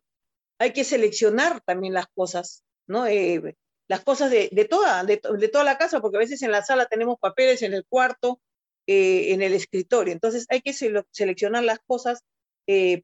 hay 0.61 0.73
que 0.73 0.83
seleccionar 0.83 1.61
también 1.61 1.93
las 1.93 2.05
cosas, 2.13 2.63
¿no? 2.87 3.07
Eh, 3.07 3.55
las 3.87 4.03
cosas 4.03 4.29
de, 4.29 4.49
toda, 4.69 5.03
de, 5.03 5.17
toda 5.17 5.63
la 5.63 5.77
casa, 5.77 5.99
porque 5.99 6.17
a 6.17 6.19
veces 6.19 6.41
en 6.43 6.51
la 6.51 6.61
sala 6.61 6.85
tenemos 6.85 7.17
papeles, 7.19 7.61
en 7.61 7.73
el 7.73 7.83
cuarto, 7.85 8.39
eh, 8.87 9.33
en 9.33 9.41
el 9.41 9.53
escritorio. 9.53 10.13
Entonces, 10.13 10.45
hay 10.49 10.61
que 10.61 10.71
seleccionar 10.71 11.63
las 11.63 11.79
cosas 11.79 12.23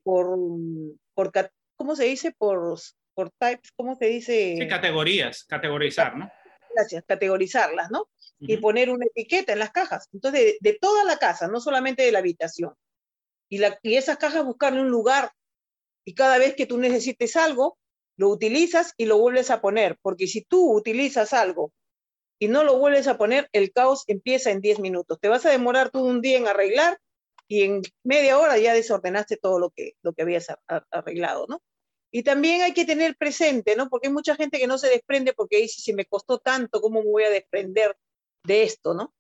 por, 0.04 0.38
por, 1.14 1.32
¿cómo 1.76 1.96
se 1.96 2.06
dice? 2.06 2.32
Por, 2.38 2.78
por 3.16 3.32
types, 3.32 3.72
¿cómo 3.76 3.96
se 3.96 4.06
dice? 4.06 4.56
Sí, 4.60 4.68
categorías, 4.68 5.44
categorizar, 5.46 6.16
¿no? 6.16 6.32
Gracias, 6.76 7.04
categorizarlas, 7.08 7.90
¿no? 7.90 8.08
Y 8.40 8.58
poner 8.58 8.92
una 8.92 9.08
etiqueta 9.08 9.54
en 9.54 9.60
las 9.60 9.72
cajas. 9.72 10.08
Entonces, 10.14 10.58
de, 10.60 10.78
toda 10.80 11.04
la 11.04 11.18
casa, 11.18 11.48
no 11.48 11.60
solamente 11.60 12.04
de 12.04 12.12
la 12.12 12.20
habitación. 12.20 12.76
Y, 13.50 13.58
la, 13.58 13.80
y 13.82 13.96
esas 13.96 14.18
cajas 14.18 14.46
buscarle 14.46 14.82
un 14.82 14.90
lugar. 14.90 15.32
Y 16.08 16.14
cada 16.14 16.38
vez 16.38 16.56
que 16.56 16.66
tú 16.66 16.78
necesites 16.78 17.36
algo, 17.36 17.78
lo 18.16 18.30
utilizas 18.30 18.94
y 18.96 19.08
lo 19.08 19.18
vuelves 19.18 19.52
a 19.52 19.60
poner. 19.60 19.98
Porque 20.02 20.26
si 20.26 20.42
tú 20.42 20.74
utilizas 20.74 21.34
algo 21.34 21.74
y 22.40 22.48
no 22.48 22.64
lo 22.64 22.78
vuelves 22.78 23.08
a 23.08 23.18
poner, 23.18 23.50
el 23.52 23.74
caos 23.74 24.06
empieza 24.08 24.52
en 24.52 24.62
10 24.62 24.80
minutos. 24.80 25.20
Te 25.20 25.28
vas 25.28 25.46
a 25.46 25.50
demorar 25.50 25.90
tú 25.90 26.00
un 26.00 26.22
día 26.22 26.38
en 26.38 26.48
arreglar 26.48 26.98
y 27.46 27.64
en 27.64 27.82
media 28.06 28.40
hora 28.40 28.58
ya 28.58 28.74
desordenaste 28.74 29.36
todo 29.36 29.60
lo 29.60 29.72
que, 29.72 29.96
lo 30.02 30.14
que 30.14 30.22
habías 30.22 30.48
arreglado, 30.92 31.46
¿no? 31.50 31.62
Y 32.10 32.24
también 32.24 32.62
hay 32.62 32.74
que 32.74 32.86
tener 32.86 33.18
presente, 33.18 33.76
¿no? 33.76 33.90
Porque 33.90 34.08
hay 34.08 34.14
mucha 34.14 34.38
gente 34.38 34.60
que 34.60 34.68
no 34.68 34.78
se 34.78 34.88
desprende 34.88 35.34
porque 35.34 35.58
dice, 35.58 35.82
si 35.82 35.92
me 35.92 36.06
costó 36.06 36.40
tanto, 36.40 36.80
¿cómo 36.80 37.02
me 37.02 37.12
voy 37.12 37.24
a 37.26 37.30
desprender 37.30 37.98
de 38.46 38.64
esto, 38.64 38.94
¿no? 38.94 39.14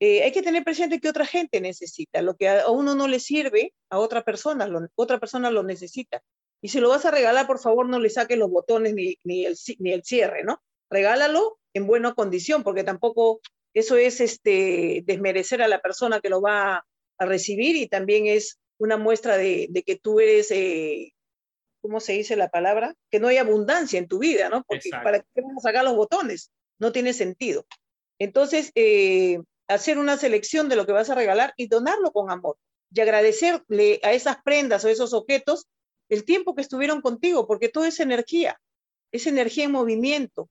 Eh, 0.00 0.22
hay 0.22 0.32
que 0.32 0.42
tener 0.42 0.64
presente 0.64 0.98
que 0.98 1.08
otra 1.08 1.26
gente 1.26 1.60
necesita. 1.60 2.22
Lo 2.22 2.36
que 2.36 2.48
a 2.48 2.68
uno 2.70 2.94
no 2.94 3.06
le 3.06 3.20
sirve, 3.20 3.74
a 3.90 3.98
otra 3.98 4.24
persona, 4.24 4.68
otra 4.94 5.20
persona 5.20 5.50
lo 5.50 5.62
necesita. 5.62 6.22
Y 6.62 6.68
si 6.68 6.80
lo 6.80 6.88
vas 6.88 7.04
a 7.04 7.10
regalar, 7.10 7.46
por 7.46 7.58
favor, 7.58 7.88
no 7.88 8.00
le 8.00 8.10
saques 8.10 8.38
los 8.38 8.50
botones 8.50 8.94
ni, 8.94 9.16
ni, 9.24 9.46
el, 9.46 9.56
ni 9.78 9.92
el 9.92 10.02
cierre, 10.02 10.42
¿no? 10.42 10.62
Regálalo 10.90 11.58
en 11.74 11.86
buena 11.86 12.14
condición, 12.14 12.62
porque 12.62 12.82
tampoco 12.82 13.40
eso 13.74 13.96
es 13.96 14.20
este, 14.20 15.02
desmerecer 15.04 15.62
a 15.62 15.68
la 15.68 15.80
persona 15.80 16.20
que 16.20 16.30
lo 16.30 16.40
va 16.40 16.84
a 17.18 17.26
recibir 17.26 17.76
y 17.76 17.86
también 17.86 18.26
es 18.26 18.58
una 18.78 18.96
muestra 18.96 19.36
de, 19.36 19.68
de 19.70 19.82
que 19.82 19.96
tú 19.96 20.20
eres 20.20 20.50
eh, 20.50 21.12
¿cómo 21.80 22.00
se 22.00 22.12
dice 22.12 22.36
la 22.36 22.48
palabra? 22.48 22.94
Que 23.10 23.20
no 23.20 23.28
hay 23.28 23.38
abundancia 23.38 23.98
en 23.98 24.08
tu 24.08 24.18
vida, 24.18 24.48
¿no? 24.48 24.64
Porque 24.64 24.90
para 24.90 25.20
qué 25.20 25.40
vamos 25.40 25.64
a 25.64 25.68
sacar 25.68 25.84
los 25.84 25.96
botones, 25.96 26.50
no 26.78 26.92
tiene 26.92 27.12
sentido. 27.12 27.66
Entonces, 28.18 28.70
eh, 28.74 29.40
hacer 29.70 29.98
una 29.98 30.16
selección 30.16 30.68
de 30.68 30.76
lo 30.76 30.86
que 30.86 30.92
vas 30.92 31.10
a 31.10 31.14
regalar 31.14 31.54
y 31.56 31.68
donarlo 31.68 32.12
con 32.12 32.30
amor 32.30 32.56
y 32.92 33.00
agradecerle 33.00 34.00
a 34.02 34.12
esas 34.12 34.42
prendas 34.42 34.84
o 34.84 34.88
esos 34.88 35.12
objetos 35.12 35.66
el 36.08 36.24
tiempo 36.24 36.54
que 36.54 36.62
estuvieron 36.62 37.00
contigo, 37.00 37.46
porque 37.46 37.68
todo 37.68 37.84
es 37.84 38.00
energía, 38.00 38.60
es 39.12 39.26
energía 39.26 39.64
en 39.64 39.72
movimiento 39.72 40.50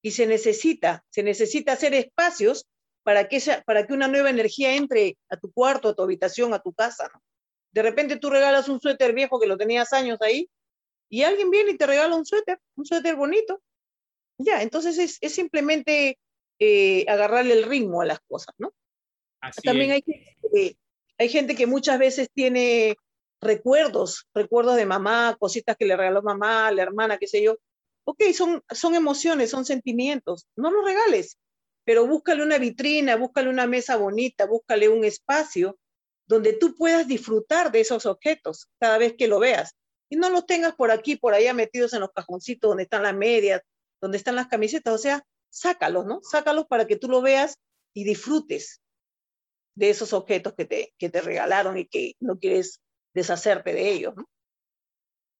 y 0.00 0.12
se 0.12 0.26
necesita, 0.26 1.04
se 1.10 1.24
necesita 1.24 1.72
hacer 1.72 1.92
espacios 1.94 2.66
para 3.02 3.28
que, 3.28 3.40
para 3.66 3.86
que 3.86 3.92
una 3.92 4.08
nueva 4.08 4.30
energía 4.30 4.74
entre 4.74 5.18
a 5.28 5.36
tu 5.36 5.52
cuarto, 5.52 5.88
a 5.88 5.94
tu 5.94 6.02
habitación, 6.02 6.54
a 6.54 6.60
tu 6.60 6.72
casa. 6.72 7.10
De 7.72 7.82
repente 7.82 8.16
tú 8.16 8.30
regalas 8.30 8.68
un 8.68 8.80
suéter 8.80 9.12
viejo 9.12 9.40
que 9.40 9.46
lo 9.46 9.56
tenías 9.56 9.92
años 9.92 10.18
ahí 10.22 10.48
y 11.08 11.22
alguien 11.22 11.50
viene 11.50 11.72
y 11.72 11.76
te 11.76 11.86
regala 11.86 12.16
un 12.16 12.24
suéter, 12.24 12.58
un 12.76 12.84
suéter 12.84 13.16
bonito. 13.16 13.60
Ya, 14.38 14.62
entonces 14.62 15.18
es, 15.20 15.32
simplemente 15.32 16.18
eh, 16.58 17.04
agarrarle 17.08 17.54
el 17.54 17.64
ritmo 17.64 18.00
a 18.00 18.06
las 18.06 18.20
cosas, 18.28 18.54
¿no? 18.58 18.72
También 19.62 19.92
hay, 19.92 20.04
hay 21.18 21.28
gente 21.28 21.54
que 21.54 21.66
muchas 21.66 21.98
veces 21.98 22.28
tiene 22.32 22.96
recuerdos, 23.40 24.26
recuerdos 24.34 24.76
de 24.76 24.86
mamá, 24.86 25.36
cositas 25.38 25.76
que 25.76 25.86
le 25.86 25.96
regaló 25.96 26.22
mamá, 26.22 26.70
la 26.70 26.82
hermana, 26.82 27.18
qué 27.18 27.26
sé 27.26 27.42
yo. 27.42 27.56
Ok, 28.04 28.22
son, 28.34 28.62
son 28.70 28.94
emociones, 28.94 29.50
son 29.50 29.64
sentimientos. 29.64 30.46
No 30.56 30.70
los 30.70 30.84
regales, 30.84 31.38
pero 31.84 32.06
búscale 32.06 32.42
una 32.42 32.58
vitrina, 32.58 33.16
búscale 33.16 33.48
una 33.48 33.66
mesa 33.66 33.96
bonita, 33.96 34.46
búscale 34.46 34.88
un 34.88 35.04
espacio 35.04 35.78
donde 36.26 36.52
tú 36.52 36.74
puedas 36.76 37.06
disfrutar 37.06 37.70
de 37.70 37.80
esos 37.80 38.06
objetos 38.06 38.68
cada 38.80 38.98
vez 38.98 39.14
que 39.16 39.28
lo 39.28 39.38
veas. 39.38 39.74
Y 40.08 40.16
no 40.16 40.30
los 40.30 40.46
tengas 40.46 40.74
por 40.74 40.90
aquí, 40.90 41.16
por 41.16 41.34
allá 41.34 41.52
metidos 41.52 41.92
en 41.92 42.00
los 42.00 42.12
cajoncitos 42.12 42.68
donde 42.68 42.84
están 42.84 43.02
las 43.02 43.14
medias, 43.14 43.62
donde 44.00 44.18
están 44.18 44.36
las 44.36 44.46
camisetas. 44.46 44.94
O 44.94 44.98
sea, 44.98 45.24
sácalos, 45.56 46.06
¿no? 46.06 46.20
Sácalos 46.22 46.66
para 46.66 46.86
que 46.86 46.96
tú 46.96 47.08
lo 47.08 47.22
veas 47.22 47.58
y 47.94 48.04
disfrutes 48.04 48.82
de 49.74 49.90
esos 49.90 50.12
objetos 50.12 50.54
que 50.54 50.64
te, 50.64 50.94
que 50.98 51.08
te 51.08 51.20
regalaron 51.20 51.78
y 51.78 51.86
que 51.86 52.12
no 52.20 52.38
quieres 52.38 52.80
deshacerte 53.14 53.72
de 53.72 53.92
ellos, 53.92 54.14
¿no? 54.16 54.28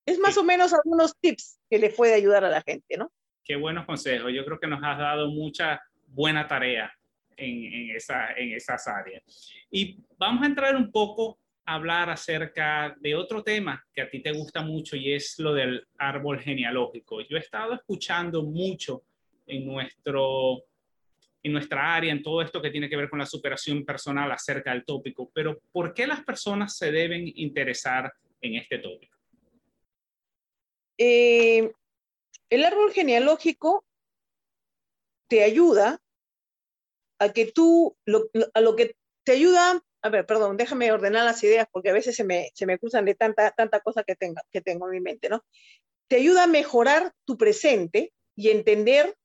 Es 0.06 0.18
más 0.18 0.38
o 0.38 0.44
menos 0.44 0.72
algunos 0.72 1.14
tips 1.20 1.58
que 1.68 1.78
le 1.78 1.90
puede 1.90 2.14
ayudar 2.14 2.44
a 2.44 2.48
la 2.48 2.62
gente, 2.62 2.96
¿no? 2.96 3.12
Qué 3.44 3.56
buenos 3.56 3.86
consejos. 3.86 4.32
Yo 4.32 4.44
creo 4.44 4.58
que 4.58 4.68
nos 4.68 4.82
has 4.82 4.98
dado 4.98 5.28
mucha 5.28 5.82
buena 6.06 6.46
tarea 6.46 6.92
en, 7.36 7.94
esa, 7.94 8.32
en 8.32 8.52
esas 8.52 8.86
áreas. 8.86 9.22
Y 9.70 9.98
vamos 10.16 10.42
a 10.42 10.46
entrar 10.46 10.76
un 10.76 10.90
poco 10.90 11.38
a 11.64 11.74
hablar 11.74 12.08
acerca 12.08 12.96
de 13.00 13.14
otro 13.14 13.42
tema 13.42 13.84
que 13.92 14.02
a 14.02 14.08
ti 14.08 14.22
te 14.22 14.32
gusta 14.32 14.62
mucho 14.62 14.96
y 14.96 15.12
es 15.12 15.38
lo 15.38 15.52
del 15.52 15.86
árbol 15.98 16.40
genealógico. 16.40 17.20
Yo 17.22 17.36
he 17.36 17.40
estado 17.40 17.74
escuchando 17.74 18.44
mucho 18.44 19.02
en, 19.46 19.66
nuestro, 19.66 20.64
en 21.42 21.52
nuestra 21.52 21.94
área, 21.94 22.12
en 22.12 22.22
todo 22.22 22.42
esto 22.42 22.60
que 22.60 22.70
tiene 22.70 22.88
que 22.88 22.96
ver 22.96 23.08
con 23.08 23.18
la 23.18 23.26
superación 23.26 23.84
personal 23.84 24.30
acerca 24.32 24.72
del 24.72 24.84
tópico, 24.84 25.30
pero 25.32 25.60
¿por 25.72 25.94
qué 25.94 26.06
las 26.06 26.24
personas 26.24 26.76
se 26.76 26.90
deben 26.90 27.30
interesar 27.36 28.12
en 28.40 28.56
este 28.56 28.78
tópico? 28.78 29.16
Eh, 30.98 31.70
el 32.48 32.64
árbol 32.64 32.92
genealógico 32.92 33.84
te 35.28 35.42
ayuda 35.42 36.00
a 37.18 37.32
que 37.32 37.46
tú, 37.46 37.96
a 38.54 38.60
lo 38.60 38.76
que 38.76 38.96
te 39.24 39.32
ayuda, 39.32 39.82
a 40.02 40.08
ver, 40.08 40.26
perdón, 40.26 40.56
déjame 40.56 40.92
ordenar 40.92 41.24
las 41.24 41.42
ideas 41.42 41.66
porque 41.70 41.90
a 41.90 41.94
veces 41.94 42.14
se 42.14 42.24
me, 42.24 42.50
se 42.54 42.66
me 42.66 42.78
cruzan 42.78 43.04
de 43.04 43.14
tanta, 43.14 43.50
tanta 43.50 43.80
cosa 43.80 44.04
que, 44.04 44.14
tenga, 44.14 44.42
que 44.52 44.60
tengo 44.60 44.86
en 44.86 44.92
mi 44.92 45.00
mente, 45.00 45.28
¿no? 45.28 45.44
Te 46.08 46.16
ayuda 46.16 46.44
a 46.44 46.46
mejorar 46.46 47.12
tu 47.24 47.36
presente 47.36 48.12
y 48.36 48.50
entender 48.50 49.16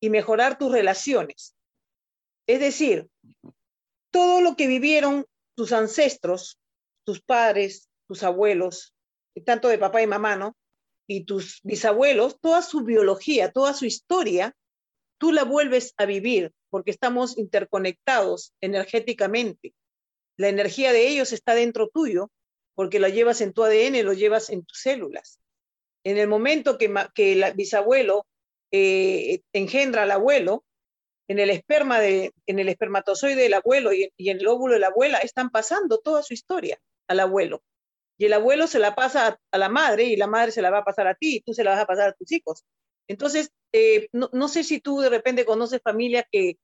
y 0.00 0.10
mejorar 0.10 0.58
tus 0.58 0.72
relaciones. 0.72 1.54
Es 2.46 2.60
decir, 2.60 3.08
todo 4.10 4.40
lo 4.40 4.56
que 4.56 4.66
vivieron 4.66 5.26
tus 5.56 5.72
ancestros, 5.72 6.58
tus 7.04 7.20
padres, 7.20 7.88
tus 8.06 8.22
abuelos, 8.22 8.94
tanto 9.44 9.68
de 9.68 9.78
papá 9.78 10.02
y 10.02 10.06
mamá, 10.06 10.36
¿no? 10.36 10.56
Y 11.08 11.24
tus 11.24 11.60
bisabuelos, 11.62 12.38
toda 12.40 12.62
su 12.62 12.82
biología, 12.82 13.52
toda 13.52 13.74
su 13.74 13.84
historia, 13.84 14.54
tú 15.18 15.32
la 15.32 15.44
vuelves 15.44 15.94
a 15.96 16.04
vivir 16.04 16.52
porque 16.70 16.90
estamos 16.90 17.38
interconectados 17.38 18.52
energéticamente. 18.60 19.74
La 20.36 20.48
energía 20.48 20.92
de 20.92 21.08
ellos 21.08 21.32
está 21.32 21.54
dentro 21.54 21.88
tuyo 21.88 22.30
porque 22.74 22.98
la 22.98 23.08
llevas 23.08 23.40
en 23.40 23.52
tu 23.52 23.64
ADN, 23.64 24.04
lo 24.04 24.12
llevas 24.12 24.50
en 24.50 24.64
tus 24.64 24.80
células. 24.80 25.40
En 26.04 26.18
el 26.18 26.28
momento 26.28 26.76
que, 26.76 26.92
que 27.14 27.32
el 27.32 27.54
bisabuelo 27.54 28.26
eh, 28.72 29.40
engendra 29.52 30.02
al 30.02 30.10
abuelo, 30.10 30.64
en 31.28 31.38
el 31.38 31.50
esperma 31.50 32.00
de, 32.00 32.32
en 32.46 32.58
el 32.58 32.68
espermatozoide 32.68 33.42
del 33.42 33.54
abuelo 33.54 33.92
y, 33.92 34.12
en 34.18 34.38
el 34.38 34.46
óvulo 34.46 34.74
de 34.74 34.80
la 34.80 34.88
abuela 34.88 35.18
están 35.18 35.50
pasando 35.50 35.98
toda 35.98 36.22
su 36.22 36.34
historia 36.34 36.78
al 37.08 37.20
abuelo. 37.20 37.62
Y 38.18 38.26
el 38.26 38.32
abuelo 38.32 38.66
se 38.66 38.78
la 38.78 38.94
pasa 38.94 39.38
a, 39.50 39.58
la 39.58 39.68
madre 39.68 40.04
y 40.04 40.16
la 40.16 40.26
madre 40.26 40.52
se 40.52 40.62
la 40.62 40.70
va 40.70 40.78
a 40.78 40.84
pasar 40.84 41.06
a 41.06 41.14
ti 41.14 41.36
y 41.36 41.40
tú 41.40 41.52
se 41.52 41.64
la 41.64 41.72
vas 41.72 41.80
a 41.80 41.86
pasar 41.86 42.10
a 42.10 42.12
tus 42.12 42.30
hijos. 42.32 42.64
Entonces, 43.08 43.50
eh, 43.72 44.08
no, 44.12 44.48
sé 44.48 44.64
si 44.64 44.80
tú 44.80 45.00
de 45.00 45.10
repente 45.10 45.44
conoces 45.44 45.80
familias 45.82 46.24
que 46.30 46.56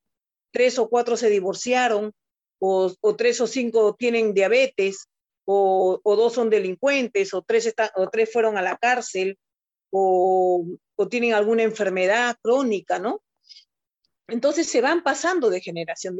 tres 0.51 0.79
o 0.79 0.89
cuatro 0.89 1.15
se 1.15 1.29
divorciaron, 1.29 2.11
o, 2.59 2.93
tres 3.17 3.41
o 3.41 3.47
cinco 3.47 3.95
tienen 3.97 4.33
diabetes, 4.33 5.09
o, 5.45 5.99
dos 6.03 6.33
son 6.33 6.49
delincuentes, 6.49 7.33
o 7.33 7.41
tres, 7.41 7.73
o 7.95 8.09
tres 8.09 8.31
fueron 8.31 8.57
a 8.57 8.61
la 8.61 8.77
cárcel, 8.77 9.37
o, 9.91 10.65
tienen 11.09 11.33
alguna 11.33 11.63
enfermedad 11.63 12.37
crónica, 12.41 12.99
¿no? 12.99 13.21
Entonces 14.27 14.67
se 14.67 14.81
van 14.81 15.03
pasando 15.03 15.49
de 15.49 15.61
generación 15.61 16.17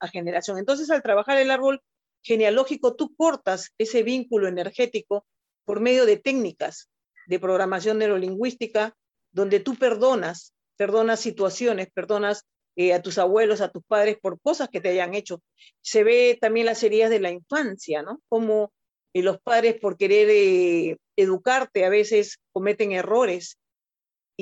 a 0.00 0.08
generación. 0.08 0.58
Entonces, 0.58 0.90
al 0.90 1.02
trabajar 1.02 1.38
el 1.38 1.50
árbol 1.50 1.82
genealógico, 2.22 2.94
tú 2.94 3.14
cortas 3.14 3.72
ese 3.78 4.02
vínculo 4.02 4.48
energético 4.48 5.26
por 5.64 5.80
medio 5.80 6.06
de 6.06 6.16
técnicas 6.16 6.88
de 7.26 7.38
programación 7.38 7.98
neurolingüística, 7.98 8.96
donde 9.32 9.60
tú 9.60 9.76
perdonas, 9.76 10.54
perdonas 10.76 11.20
situaciones, 11.20 11.88
perdonas 11.92 12.46
eh, 12.74 12.94
a 12.94 13.02
tus 13.02 13.18
abuelos, 13.18 13.60
a 13.60 13.70
tus 13.70 13.84
padres 13.84 14.16
por 14.20 14.40
cosas 14.40 14.68
que 14.68 14.80
te 14.80 14.88
hayan 14.88 15.14
hecho. 15.14 15.42
Se 15.82 16.04
ve 16.04 16.38
también 16.40 16.66
las 16.66 16.82
heridas 16.82 17.10
de 17.10 17.20
la 17.20 17.30
infancia, 17.30 18.02
¿no? 18.02 18.20
Como 18.28 18.72
eh, 19.12 19.22
los 19.22 19.40
padres 19.40 19.78
por 19.78 19.96
querer 19.96 20.28
eh, 20.30 20.96
educarte 21.16 21.84
a 21.84 21.90
veces 21.90 22.38
cometen 22.50 22.92
errores 22.92 23.58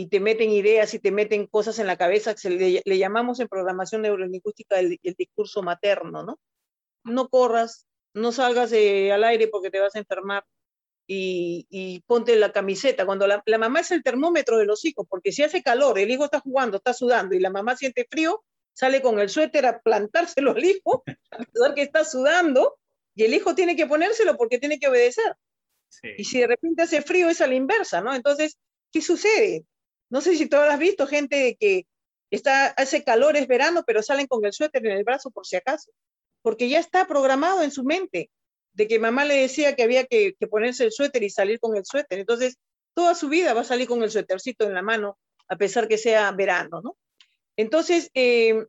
y 0.00 0.06
te 0.06 0.20
meten 0.20 0.50
ideas 0.50 0.94
y 0.94 0.98
te 0.98 1.10
meten 1.10 1.46
cosas 1.46 1.78
en 1.78 1.86
la 1.86 1.96
cabeza, 1.96 2.34
que 2.34 2.82
le, 2.84 2.98
llamamos 2.98 3.38
en 3.40 3.48
programación 3.48 4.02
neurolingüística 4.02 4.78
el, 4.78 4.98
el, 5.02 5.14
discurso 5.14 5.62
materno, 5.62 6.22
¿no? 6.22 6.38
No 7.04 7.28
corras, 7.28 7.86
no 8.14 8.32
salgas 8.32 8.72
al 8.72 9.24
aire 9.24 9.48
porque 9.48 9.70
te 9.70 9.80
vas 9.80 9.94
a 9.94 9.98
enfermar 9.98 10.44
y, 11.06 12.02
ponte 12.06 12.36
la 12.36 12.52
camiseta. 12.52 13.04
Cuando 13.04 13.26
la, 13.26 13.42
mamá 13.58 13.80
es 13.80 13.90
el 13.90 14.02
termómetro 14.02 14.58
de 14.58 14.64
los 14.64 14.84
hijos, 14.84 15.06
porque 15.08 15.32
si 15.32 15.42
hace 15.42 15.62
calor, 15.62 15.98
el 15.98 16.10
hijo 16.10 16.24
está 16.24 16.40
jugando, 16.40 16.76
está 16.76 16.94
sudando 16.94 17.34
y 17.34 17.40
la 17.40 17.50
mamá 17.50 17.76
siente 17.76 18.06
frío, 18.08 18.44
sale 18.72 19.02
con 19.02 19.18
el 19.18 19.28
suéter 19.28 19.66
a 19.66 19.80
plantárselo 19.80 20.52
al 20.52 20.64
hijo, 20.64 21.02
a 21.30 21.38
pesar 21.38 21.74
que 21.74 21.82
está 21.82 22.04
sudando, 22.04 22.78
y 23.14 23.24
el 23.24 23.34
hijo 23.34 23.54
tiene 23.54 23.76
que 23.76 23.86
ponérselo 23.86 24.36
porque 24.36 24.58
tiene 24.58 24.78
que 24.78 24.88
obedecer. 24.88 25.34
Y 26.16 26.24
si 26.24 26.38
de 26.38 26.46
repente 26.46 26.82
hace 26.82 27.02
frío 27.02 27.28
es 27.28 27.40
a 27.40 27.48
la 27.48 27.54
inversa, 27.54 28.00
¿no? 28.00 28.14
Entonces, 28.14 28.56
¿qué 28.92 29.02
sucede? 29.02 29.64
No 30.10 30.20
sé 30.20 30.36
si 30.36 30.46
tú 30.46 30.56
has 30.56 30.78
visto 30.78 31.06
gente 31.06 31.56
que 31.58 31.86
está, 32.30 32.66
hace 32.66 33.04
calor, 33.04 33.36
es 33.36 33.46
verano, 33.46 33.84
pero 33.86 34.02
salen 34.02 34.26
con 34.26 34.44
el 34.44 34.52
suéter 34.52 34.84
en 34.86 34.92
el 34.92 35.04
brazo 35.04 35.30
por 35.30 35.46
si 35.46 35.56
acaso, 35.56 35.90
porque 36.42 36.68
ya 36.68 36.78
está 36.78 37.06
programado 37.06 37.62
en 37.62 37.70
su 37.70 37.84
mente 37.84 38.30
de 38.72 38.86
que 38.86 38.98
mamá 38.98 39.24
le 39.24 39.36
decía 39.36 39.74
que 39.74 39.82
había 39.82 40.04
que, 40.06 40.34
ponerse 40.50 40.84
el 40.84 40.92
suéter 40.92 41.22
y 41.22 41.30
salir 41.30 41.58
con 41.58 41.76
el 41.76 41.84
suéter. 41.84 42.18
Entonces, 42.18 42.58
toda 42.94 43.14
su 43.14 43.28
vida 43.28 43.54
va 43.54 43.62
a 43.62 43.64
salir 43.64 43.88
con 43.88 44.02
el 44.02 44.10
suétercito 44.10 44.66
en 44.66 44.74
la 44.74 44.82
mano, 44.82 45.18
a 45.48 45.56
pesar 45.56 45.88
que 45.88 45.98
sea 45.98 46.30
verano, 46.32 46.80
¿no? 46.82 46.96
Entonces, 47.56 48.10
eh, 48.14 48.66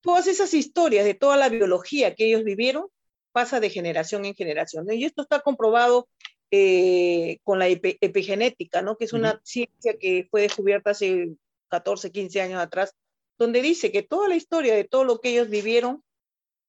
todas 0.00 0.26
esas 0.26 0.54
historias 0.54 1.04
de 1.04 1.14
toda 1.14 1.36
la 1.36 1.48
biología 1.48 2.14
que 2.14 2.26
ellos 2.26 2.44
vivieron 2.44 2.86
pasa 3.32 3.60
de 3.60 3.70
generación 3.70 4.24
en 4.24 4.34
generación. 4.34 4.86
Y 4.92 5.04
esto 5.04 5.22
está 5.22 5.40
comprobado 5.40 6.08
eh, 6.54 7.38
con 7.44 7.58
la 7.58 7.66
epigenética, 7.66 8.82
¿no? 8.82 8.98
que 8.98 9.06
es 9.06 9.14
una 9.14 9.40
ciencia 9.42 9.96
que 9.98 10.28
fue 10.30 10.42
descubierta 10.42 10.90
hace 10.90 11.34
14, 11.68 12.12
15 12.12 12.42
años 12.42 12.60
atrás, 12.60 12.94
donde 13.38 13.62
dice 13.62 13.90
que 13.90 14.02
toda 14.02 14.28
la 14.28 14.36
historia 14.36 14.74
de 14.74 14.84
todo 14.84 15.04
lo 15.04 15.18
que 15.18 15.30
ellos 15.30 15.48
vivieron 15.48 16.04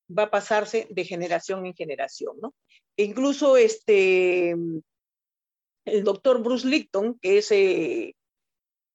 va 0.10 0.24
a 0.24 0.32
pasarse 0.32 0.88
de 0.89 1.04
generación 1.04 1.65
en 1.65 1.74
generación. 1.74 2.38
¿no? 2.41 2.54
E 2.96 3.04
incluso 3.04 3.58
este, 3.58 4.52
el 5.84 6.04
doctor 6.06 6.41
Bruce 6.41 6.65
Lipton, 6.65 7.19
que 7.19 7.39
es 7.39 7.52
eh, 7.52 8.15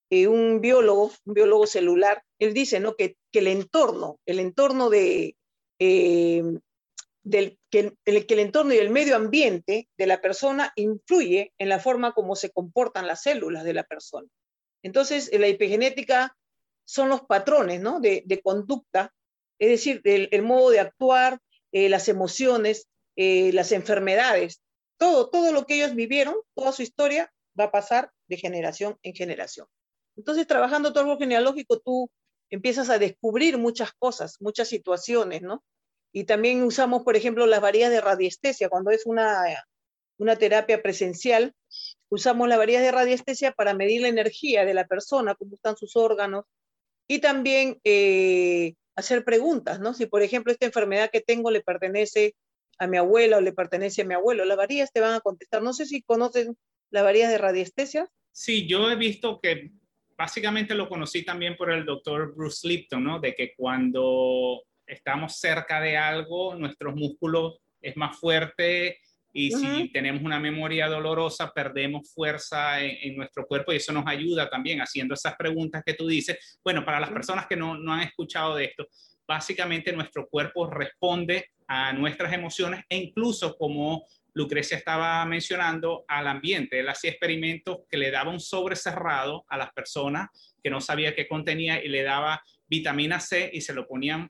eh, 0.09 0.27
un 0.27 0.59
biólogo, 0.59 1.11
un 1.23 1.33
biólogo 1.35 1.67
celular, 1.67 2.23
él 2.39 2.55
dice 2.55 2.79
¿no? 2.79 2.95
que, 2.95 3.15
que 3.31 3.39
el 3.39 3.47
entorno, 3.49 4.19
el 4.25 4.39
entorno 4.39 4.89
de, 4.89 5.35
del 7.29 7.59
que 7.69 7.95
el, 8.05 8.25
que 8.25 8.33
el 8.33 8.39
entorno 8.39 8.73
y 8.73 8.77
el 8.77 8.89
medio 8.89 9.15
ambiente 9.15 9.87
de 9.97 10.07
la 10.07 10.19
persona 10.19 10.73
influye 10.75 11.53
en 11.59 11.69
la 11.69 11.79
forma 11.79 12.13
como 12.13 12.35
se 12.35 12.49
comportan 12.49 13.05
las 13.05 13.21
células 13.21 13.63
de 13.63 13.73
la 13.73 13.83
persona. 13.83 14.27
Entonces, 14.81 15.29
la 15.31 15.45
epigenética 15.45 16.35
son 16.85 17.09
los 17.09 17.21
patrones 17.21 17.81
¿no? 17.81 17.99
de, 17.99 18.41
conducta, 18.43 19.13
es 19.59 19.69
decir, 19.69 20.01
el, 20.05 20.41
modo 20.41 20.71
de 20.71 20.79
actuar, 20.79 21.39
eh, 21.71 21.87
las 21.87 22.07
emociones, 22.07 22.87
eh, 23.15 23.51
las 23.53 23.71
enfermedades, 23.73 24.63
todo, 24.97 25.29
todo 25.29 25.51
lo 25.51 25.67
que 25.67 25.75
ellos 25.75 25.93
vivieron, 25.93 26.35
toda 26.55 26.71
su 26.71 26.81
historia 26.81 27.31
va 27.59 27.65
a 27.65 27.71
pasar 27.71 28.11
de 28.27 28.37
generación 28.37 28.97
en 29.03 29.13
generación. 29.13 29.67
Entonces, 30.15 30.47
trabajando 30.47 30.91
todo 30.91 31.03
árbol 31.03 31.19
genealógico, 31.19 31.79
tú 31.79 32.09
empiezas 32.49 32.89
a 32.89 32.97
descubrir 32.97 33.59
muchas 33.59 33.91
cosas, 33.99 34.37
muchas 34.39 34.67
situaciones, 34.67 35.43
¿no? 35.43 35.63
Y 36.11 36.23
también 36.23 36.63
usamos, 36.63 37.03
por 37.03 37.15
ejemplo, 37.15 37.45
las 37.45 37.61
varillas 37.61 37.91
de 37.91 38.01
radiestesia. 38.01 38.69
Cuando 38.69 38.91
es 38.91 39.05
una, 39.05 39.43
una 40.17 40.35
terapia 40.35 40.81
presencial, 40.81 41.53
usamos 42.09 42.47
las 42.47 42.57
varillas 42.57 42.81
de 42.81 42.91
radiestesia 42.91 43.51
para 43.51 43.73
medir 43.73 44.01
la 44.01 44.07
energía 44.07 44.65
de 44.65 44.73
la 44.73 44.87
persona, 44.87 45.35
cómo 45.35 45.55
están 45.55 45.77
sus 45.77 45.95
órganos, 45.95 46.45
y 47.07 47.19
también 47.19 47.79
eh, 47.83 48.75
hacer 48.95 49.23
preguntas, 49.23 49.79
¿no? 49.79 49.93
Si, 49.93 50.05
por 50.05 50.21
ejemplo, 50.21 50.51
esta 50.51 50.65
enfermedad 50.65 51.09
que 51.11 51.21
tengo 51.21 51.51
le 51.51 51.61
pertenece 51.61 52.35
a 52.77 52.87
mi 52.87 52.97
abuela 52.97 53.37
o 53.37 53.41
le 53.41 53.53
pertenece 53.53 54.03
a 54.03 54.05
mi 54.05 54.13
abuelo, 54.13 54.45
las 54.45 54.57
varillas 54.57 54.91
te 54.91 55.01
van 55.01 55.13
a 55.13 55.19
contestar. 55.19 55.61
No 55.61 55.73
sé 55.73 55.85
si 55.85 56.01
conocen 56.01 56.55
las 56.91 57.03
varillas 57.03 57.31
de 57.31 57.37
radiestesia. 57.37 58.07
Sí, 58.31 58.67
yo 58.67 58.89
he 58.89 58.95
visto 58.95 59.39
que 59.41 59.71
básicamente 60.17 60.75
lo 60.75 60.87
conocí 60.87 61.23
también 61.23 61.55
por 61.57 61.71
el 61.71 61.85
doctor 61.85 62.35
Bruce 62.35 62.67
Lipton, 62.67 63.03
¿no? 63.03 63.19
De 63.19 63.35
que 63.35 63.53
cuando 63.55 64.63
estamos 64.89 65.39
cerca 65.39 65.79
de 65.79 65.97
algo, 65.97 66.55
nuestros 66.55 66.95
músculos 66.95 67.59
es 67.81 67.95
más 67.95 68.17
fuerte 68.17 68.99
y 69.31 69.51
si 69.51 69.91
tenemos 69.91 70.23
una 70.23 70.39
memoria 70.39 70.87
dolorosa, 70.87 71.51
perdemos 71.53 72.11
fuerza 72.13 72.81
en, 72.81 73.15
nuestro 73.15 73.45
cuerpo 73.45 73.71
y 73.71 73.75
eso 73.75 73.93
nos 73.93 74.07
ayuda 74.07 74.49
también 74.49 74.81
haciendo 74.81 75.13
esas 75.13 75.35
preguntas 75.35 75.83
que 75.85 75.93
tú 75.93 76.07
dices. 76.07 76.59
Bueno, 76.63 76.83
para 76.83 76.99
las 76.99 77.11
personas 77.11 77.45
que 77.45 77.55
no, 77.55 77.77
no 77.77 77.93
han 77.93 78.01
escuchado 78.01 78.55
de 78.55 78.65
esto, 78.65 78.87
básicamente 79.27 79.93
nuestro 79.93 80.27
cuerpo 80.27 80.67
responde 80.67 81.51
a 81.67 81.93
nuestras 81.93 82.33
emociones 82.33 82.83
e 82.89 82.97
incluso 82.97 83.55
como 83.55 84.07
Lucrecia 84.33 84.77
estaba 84.77 85.23
mencionando 85.25 86.05
al 86.07 86.27
ambiente. 86.27 86.79
Él 86.79 86.89
hacía 86.89 87.11
experimentos 87.11 87.81
que 87.87 87.97
le 87.97 88.09
daba 88.09 88.31
un 88.31 88.39
sobre 88.39 88.75
cerrado 88.75 89.45
a 89.47 89.57
las 89.57 89.71
personas 89.73 90.29
que 90.63 90.71
no 90.71 90.81
sabía 90.81 91.13
qué 91.13 91.27
contenía 91.27 91.83
y 91.83 91.87
le 91.87 92.01
daba 92.01 92.41
vitamina 92.67 93.19
C 93.19 93.49
y 93.53 93.61
se 93.61 93.73
lo 93.73 93.87
ponían 93.87 94.29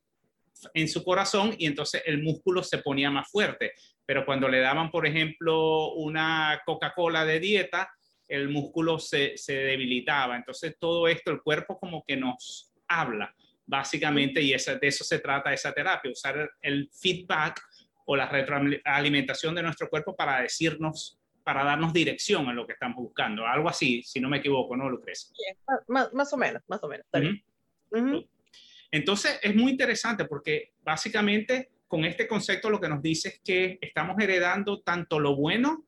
en 0.74 0.88
su 0.88 1.04
corazón 1.04 1.56
y 1.58 1.66
entonces 1.66 2.02
el 2.06 2.22
músculo 2.22 2.64
se 2.64 2.80
ponía 2.80 3.12
más 3.12 3.30
fuerte. 3.30 3.74
Pero 4.06 4.26
cuando 4.26 4.48
le 4.48 4.60
daban, 4.60 4.90
por 4.92 5.06
ejemplo, 5.06 5.94
una 5.94 6.62
Coca-Cola 6.66 7.26
de 7.26 7.40
dieta, 7.40 7.90
el 8.28 8.50
músculo 8.50 9.00
se, 9.00 9.36
debilitaba. 9.48 10.36
Entonces 10.36 10.78
todo 10.80 11.08
esto, 11.08 11.32
el 11.32 11.42
cuerpo 11.42 11.78
como 11.80 12.04
que 12.06 12.16
nos 12.16 12.72
habla, 12.88 13.34
básicamente, 13.66 14.42
y 14.42 14.52
de 14.52 14.80
eso 14.82 15.04
se 15.04 15.20
trata 15.20 15.54
esa 15.54 15.74
terapia, 15.74 16.12
usar 16.12 16.50
el 16.62 16.90
feedback 16.92 17.62
o 18.06 18.16
la 18.16 18.28
retroalimentación 18.28 19.54
de 19.56 19.64
nuestro 19.64 19.90
cuerpo 19.90 20.16
para 20.16 20.42
decirnos, 20.42 21.20
para 21.44 21.64
darnos 21.64 21.94
dirección 21.94 22.48
en 22.50 22.56
lo 22.56 22.66
que 22.66 22.74
estamos 22.74 22.98
buscando. 22.98 23.46
Algo 23.46 23.70
así, 23.70 24.02
si 24.04 24.20
no 24.20 24.30
me 24.30 24.38
equivoco, 24.38 24.76
¿no, 24.76 24.90
Lucrecia? 24.90 25.36
más, 25.88 26.14
más, 26.14 26.34
o 26.34 26.38
menos, 26.38 26.64
más 26.68 26.84
o 26.84 26.88
menos. 26.88 27.06
Entonces, 28.92 29.40
es 29.42 29.56
muy 29.56 29.72
interesante 29.72 30.26
porque 30.26 30.74
básicamente 30.82 31.70
con 31.88 32.06
este 32.06 32.28
concepto 32.28 32.70
lo 32.70 32.80
que 32.80 32.90
nos 32.90 33.02
dice 33.02 33.30
es 33.30 33.42
que 33.44 33.80
estamos 33.82 34.16
heredando 34.20 34.82
tanto 34.82 35.20
lo 35.20 35.36
bueno 35.36 35.86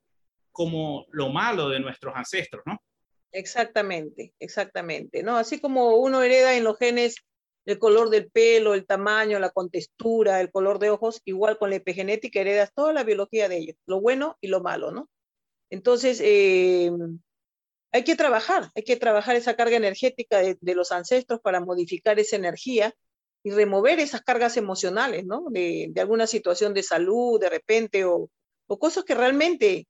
como 0.51 1.05
lo 1.11 1.29
malo 1.29 1.69
de 1.69 1.79
nuestros 1.79 2.15
ancestros, 2.15 2.63
¿no? 2.65 2.81
Exactamente, 3.31 4.33
exactamente, 4.39 5.23
¿no? 5.23 5.37
Así 5.37 5.59
como 5.59 5.95
uno 5.97 6.21
hereda 6.21 6.55
en 6.55 6.63
los 6.63 6.77
genes 6.77 7.15
el 7.65 7.79
color 7.79 8.09
del 8.09 8.29
pelo, 8.29 8.73
el 8.73 8.85
tamaño, 8.85 9.39
la 9.39 9.51
contextura, 9.51 10.41
el 10.41 10.51
color 10.51 10.79
de 10.79 10.89
ojos, 10.89 11.21
igual 11.25 11.57
con 11.57 11.69
la 11.69 11.77
epigenética 11.77 12.41
heredas 12.41 12.73
toda 12.73 12.91
la 12.91 13.03
biología 13.03 13.47
de 13.47 13.57
ellos, 13.57 13.77
lo 13.85 14.01
bueno 14.01 14.37
y 14.41 14.47
lo 14.47 14.61
malo, 14.61 14.91
¿no? 14.91 15.09
Entonces, 15.69 16.19
eh, 16.21 16.91
hay 17.91 18.03
que 18.03 18.15
trabajar, 18.15 18.71
hay 18.75 18.83
que 18.83 18.95
trabajar 18.95 19.35
esa 19.35 19.55
carga 19.55 19.75
energética 19.75 20.39
de, 20.39 20.75
los 20.75 20.91
ancestros 20.91 21.41
para 21.41 21.59
modificar 21.59 22.19
esa 22.19 22.37
energía 22.37 22.93
y 23.43 23.51
remover 23.51 23.99
esas 23.99 24.21
cargas 24.21 24.55
emocionales, 24.55 25.25
¿no? 25.25 25.45
De, 25.49 25.91
alguna 25.97 26.27
situación 26.27 26.73
de 26.73 26.83
salud 26.83 27.39
de 27.39 27.49
repente 27.49 28.05
o, 28.05 28.29
cosas 28.79 29.03
que 29.03 29.15
realmente 29.15 29.85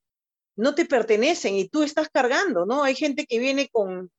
no 0.56 0.74
te 0.74 0.84
pertenecen 0.84 1.54
y 1.54 1.68
tú 1.68 1.84
estás 1.84 2.08
cargando, 2.08 2.66
¿no? 2.66 2.82
Hay 2.82 2.96
gente 2.96 3.26
que 3.26 3.38
viene 3.38 3.68
con, 3.70 4.10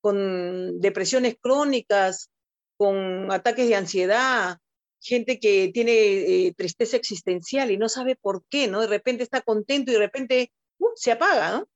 con 0.00 0.80
depresiones 0.80 1.34
crónicas, 1.40 2.30
con 2.76 3.32
ataques 3.32 3.66
de 3.66 3.74
ansiedad, 3.74 4.58
gente 5.00 5.40
que 5.40 5.72
tiene 5.74 5.92
eh, 5.92 6.54
tristeza 6.56 6.96
existencial 6.96 7.72
y 7.72 7.76
no 7.76 7.88
sabe 7.88 8.14
por 8.14 8.44
qué, 8.48 8.68
¿no? 8.68 8.80
De 8.80 8.86
repente 8.86 9.24
está 9.24 9.40
contento 9.40 9.90
y 9.90 9.94
de 9.94 10.00
repente 10.00 10.52
uh, 10.78 10.90
se 10.94 11.10
apaga, 11.10 11.50
¿no? 11.50 11.68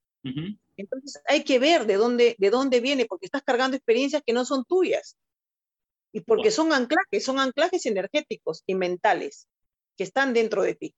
Entonces 0.76 1.20
hay 1.26 1.44
que 1.44 1.58
ver 1.58 1.86
de 1.86 1.94
dónde, 1.94 2.36
de 2.38 2.50
dónde 2.50 2.80
viene, 2.80 3.06
porque 3.06 3.26
estás 3.26 3.42
cargando 3.42 3.76
experiencias 3.76 4.22
que 4.24 4.32
no 4.32 4.44
son 4.44 4.64
tuyas. 4.64 5.16
Y 6.12 6.20
porque 6.20 6.50
son 6.50 6.72
anclajes, 6.72 7.24
son 7.24 7.38
anclajes 7.38 7.84
energéticos 7.86 8.62
y 8.66 8.74
mentales 8.74 9.48
que 9.96 10.04
están 10.04 10.32
dentro 10.32 10.62
de 10.62 10.74
ti. 10.74 10.94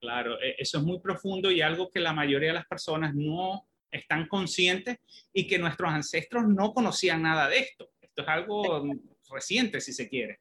Claro, 0.00 0.40
e, 0.40 0.56
eso 0.58 0.78
es 0.78 0.84
muy 0.84 1.00
profundo 1.00 1.50
y 1.50 1.60
algo 1.60 1.90
que 1.90 2.00
la 2.00 2.12
mayoría 2.12 2.48
de 2.48 2.54
las 2.54 2.66
personas 2.66 3.14
no 3.14 3.68
están 3.90 4.28
conscientes 4.28 4.98
y 5.32 5.46
que 5.46 5.58
nuestros 5.58 5.90
ancestros 5.90 6.44
no 6.46 6.72
conocían 6.72 7.22
nada 7.22 7.48
de 7.48 7.58
esto. 7.58 7.90
Esto 8.00 8.22
es 8.22 8.28
algo 8.28 8.84
reciente, 9.30 9.80
si 9.80 9.92
se 9.92 10.08
quiere. 10.08 10.40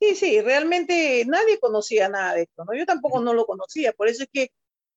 Sí, 0.00 0.14
sí, 0.14 0.40
realmente 0.40 1.24
nadie 1.26 1.58
conocía 1.58 2.08
nada 2.08 2.34
de 2.34 2.42
esto, 2.42 2.64
¿no? 2.64 2.76
Yo 2.76 2.84
tampoco 2.84 3.20
no 3.20 3.32
lo 3.32 3.46
conocía, 3.46 3.92
por 3.92 4.08
eso 4.08 4.24
es 4.24 4.28
que 4.32 4.50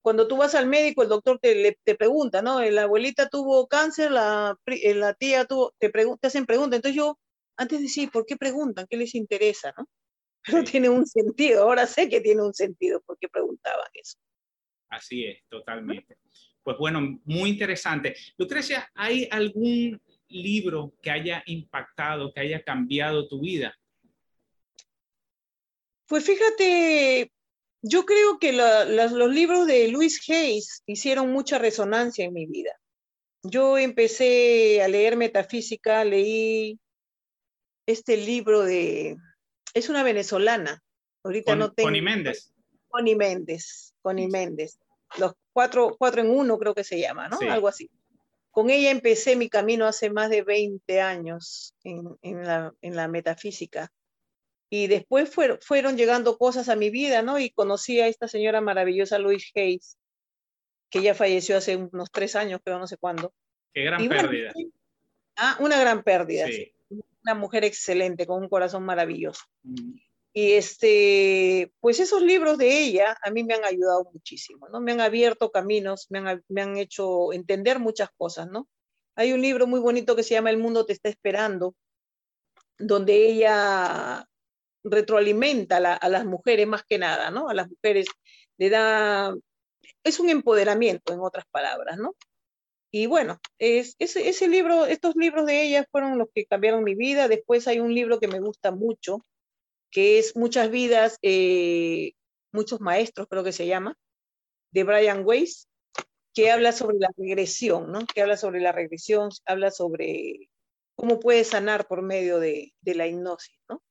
cuando 0.07 0.25
tú 0.25 0.37
vas 0.37 0.55
al 0.55 0.67
médico, 0.67 1.03
el 1.03 1.09
doctor 1.09 1.37
te, 1.37 1.77
te 1.83 1.95
pregunta, 1.95 2.41
¿no? 2.41 2.61
La 2.61 2.83
abuelita 2.83 3.27
tuvo 3.27 3.67
cáncer, 3.67 4.09
la, 4.09 4.57
eh, 4.65 4.93
la 4.93 5.13
tía 5.13 5.43
tuvo, 5.43 5.73
te, 5.79 5.89
te 5.89 6.27
hacen 6.27 6.45
preguntas. 6.45 6.77
Entonces 6.77 6.95
yo, 6.95 7.19
antes 7.57 7.79
de 7.79 7.83
decir, 7.83 8.09
¿por 8.09 8.25
qué 8.25 8.37
preguntan? 8.37 8.87
¿Qué 8.89 8.95
les 8.95 9.13
interesa, 9.15 9.73
no? 9.77 9.85
Pero 10.45 10.63
tiene 10.63 10.87
un 10.87 11.05
sentido, 11.05 11.63
ahora 11.63 11.85
sé 11.85 12.07
que 12.07 12.21
tiene 12.21 12.41
un 12.41 12.53
sentido 12.53 13.01
por 13.01 13.17
qué 13.19 13.27
preguntaban 13.27 13.89
eso. 13.95 14.17
Así 14.87 15.25
es, 15.25 15.43
totalmente. 15.49 16.17
Pues 16.63 16.77
bueno, 16.77 17.19
muy 17.25 17.49
interesante. 17.49 18.15
Lucrecia, 18.37 18.89
¿hay 18.95 19.27
algún 19.29 20.01
libro 20.29 20.93
que 21.01 21.11
haya 21.11 21.43
impactado, 21.47 22.31
que 22.31 22.39
haya 22.39 22.63
cambiado 22.63 23.27
tu 23.27 23.41
vida? 23.41 23.77
Pues 26.07 26.25
fíjate, 26.25 27.29
yo 27.81 28.05
creo 28.05 28.39
que 28.39 28.53
los 28.53 29.29
libros 29.29 29.67
de 29.67 29.87
Luis 29.89 30.21
Hayes 30.29 30.83
hicieron 30.85 31.31
mucha 31.31 31.57
resonancia 31.57 32.25
en 32.25 32.33
mi 32.33 32.45
vida. 32.45 32.79
Yo 33.43 33.77
empecé 33.77 34.81
a 34.81 34.87
leer 34.87 35.15
metafísica, 35.15 36.03
leí 36.03 36.79
este 37.85 38.17
libro 38.17 38.63
de, 38.63 39.15
es 39.73 39.89
una 39.89 40.03
venezolana, 40.03 40.83
ahorita 41.23 41.55
no 41.55 41.71
tengo. 41.71 41.87
Connie 41.87 42.01
Méndez. 42.01 42.51
Connie 42.89 43.15
Méndez, 43.15 43.93
Connie 44.01 44.27
Méndez. 44.27 44.79
Los 45.17 45.33
cuatro, 45.53 45.95
cuatro 45.97 46.21
en 46.21 46.29
uno 46.29 46.57
creo 46.57 46.73
que 46.73 46.83
se 46.83 46.99
llama, 46.99 47.29
¿no? 47.29 47.39
Algo 47.49 47.67
así. 47.67 47.89
Con 48.51 48.69
ella 48.69 48.89
empecé 48.89 49.35
mi 49.35 49.49
camino 49.49 49.85
hace 49.85 50.09
más 50.09 50.29
de 50.29 50.41
20 50.41 50.99
años 50.99 51.75
en, 51.83 52.43
la, 52.43 52.73
en 52.81 52.95
la 52.95 53.07
metafísica. 53.07 53.91
Y 54.69 54.87
después 54.87 55.29
fueron, 55.29 55.59
fueron 55.61 55.95
llegando 55.95 56.37
cosas 56.37 56.67
a 56.69 56.75
mi 56.75 56.89
vida, 56.89 57.21
¿no? 57.21 57.39
Y 57.39 57.51
conocí 57.51 58.01
a 58.01 58.07
esta 58.07 58.27
señora 58.27 58.59
maravillosa, 58.59 59.17
Louise 59.17 59.51
Hayes, 59.55 59.97
que 60.89 61.01
ya 61.01 61.13
falleció 61.13 61.57
hace 61.57 61.75
unos 61.77 62.11
tres 62.11 62.35
años, 62.35 62.59
pero 62.63 62.77
no 62.79 62.87
sé 62.87 62.97
cuándo. 62.97 63.33
Qué 63.73 63.83
gran 63.83 64.07
pérdida. 64.07 64.51
ah, 65.37 65.57
una 65.59 65.79
gran 65.79 66.03
pérdida. 66.03 66.47
Sí. 66.47 66.73
Una 67.23 67.35
mujer 67.35 67.63
excelente, 67.63 68.25
con 68.25 68.43
un 68.43 68.49
corazón 68.49 68.83
maravilloso. 68.83 69.43
Mm. 69.63 69.93
Y 70.33 70.51
este, 70.53 71.73
pues 71.79 71.99
esos 71.99 72.21
libros 72.21 72.57
de 72.57 72.83
ella 72.83 73.17
a 73.23 73.31
mí 73.31 73.43
me 73.43 73.55
han 73.55 73.65
ayudado 73.65 74.07
muchísimo, 74.13 74.69
¿no? 74.69 74.79
Me 74.79 74.91
han 74.91 75.01
abierto 75.01 75.51
caminos, 75.51 76.07
me 76.09 76.19
han, 76.19 76.43
me 76.47 76.61
han 76.61 76.77
hecho 76.77 77.33
entender 77.33 77.79
muchas 77.79 78.09
cosas, 78.15 78.47
¿no? 78.47 78.67
Hay 79.15 79.33
un 79.33 79.41
libro 79.41 79.65
muy 79.65 79.79
bonito 79.79 80.15
que 80.15 80.21
se 80.21 80.35
llama 80.35 80.51
El 80.51 80.59
mundo 80.59 80.85
te 80.85 80.93
está 80.93 81.09
esperando, 81.09 81.73
donde 82.77 83.15
ella 83.15 84.27
retroalimenta 84.91 85.77
a, 85.77 86.09
las 86.09 86.25
mujeres 86.25 86.67
más 86.67 86.83
que 86.83 86.97
nada, 86.97 87.31
¿no? 87.31 87.49
A 87.49 87.53
las 87.53 87.69
mujeres 87.69 88.07
le 88.57 88.69
da, 88.69 89.35
es 90.03 90.19
un 90.19 90.29
empoderamiento 90.29 91.13
en 91.13 91.19
otras 91.21 91.45
palabras, 91.51 91.97
¿no? 91.97 92.15
Y 92.91 93.05
bueno, 93.05 93.39
es, 93.59 93.95
ese, 93.99 94.29
ese 94.29 94.47
libro, 94.47 94.85
estos 94.85 95.15
libros 95.15 95.45
de 95.45 95.61
ella 95.63 95.85
fueron 95.91 96.17
los 96.17 96.29
que 96.33 96.45
cambiaron 96.45 96.83
mi 96.83 96.95
vida. 96.95 97.27
Después 97.27 97.67
hay 97.67 97.79
un 97.79 97.93
libro 97.93 98.19
que 98.19 98.27
me 98.27 98.39
gusta 98.39 98.71
mucho, 98.71 99.25
que 99.91 100.19
es 100.19 100.35
Muchas 100.35 100.71
vidas, 100.71 101.17
eh, 101.21 102.13
muchos 102.51 102.81
maestros 102.81 103.27
creo 103.29 103.43
que 103.43 103.51
se 103.51 103.67
llama, 103.67 103.95
de 104.71 104.83
Brian 104.83 105.23
Weiss, 105.25 105.67
que 106.33 106.51
habla 106.51 106.71
sobre 106.71 106.97
la 106.99 107.09
regresión, 107.17 107.91
¿no? 107.91 108.05
Que 108.05 108.21
habla 108.21 108.37
sobre 108.37 108.61
la 108.61 108.71
regresión, 108.71 109.29
habla 109.45 109.71
sobre 109.71 110.49
cómo 110.95 111.19
puedes 111.19 111.49
sanar 111.49 111.87
por 111.87 112.01
medio 112.01 112.39
de, 112.39 112.73
de 112.81 112.95
la 112.95 113.07
hipnosis, 113.07 113.57
¿no? 113.69 113.81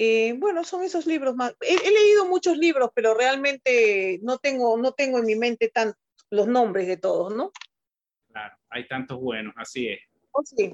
Eh, 0.00 0.34
bueno, 0.38 0.62
son 0.62 0.84
esos 0.84 1.06
libros 1.06 1.34
más. 1.34 1.56
He, 1.60 1.90
leído 1.90 2.24
muchos 2.24 2.56
libros, 2.56 2.90
pero 2.94 3.14
realmente 3.14 4.20
no 4.22 4.38
tengo, 4.38 4.76
no 4.76 4.92
tengo 4.92 5.18
en 5.18 5.26
mi 5.26 5.34
mente 5.34 5.70
tan, 5.70 5.92
los 6.30 6.46
nombres 6.46 6.86
de 6.86 6.98
todos, 6.98 7.34
¿no? 7.34 7.50
Claro, 8.28 8.56
hay 8.70 8.86
tantos 8.86 9.18
buenos, 9.18 9.52
así 9.56 9.88
es. 9.88 9.98
Oh, 10.30 10.44
sí, 10.44 10.70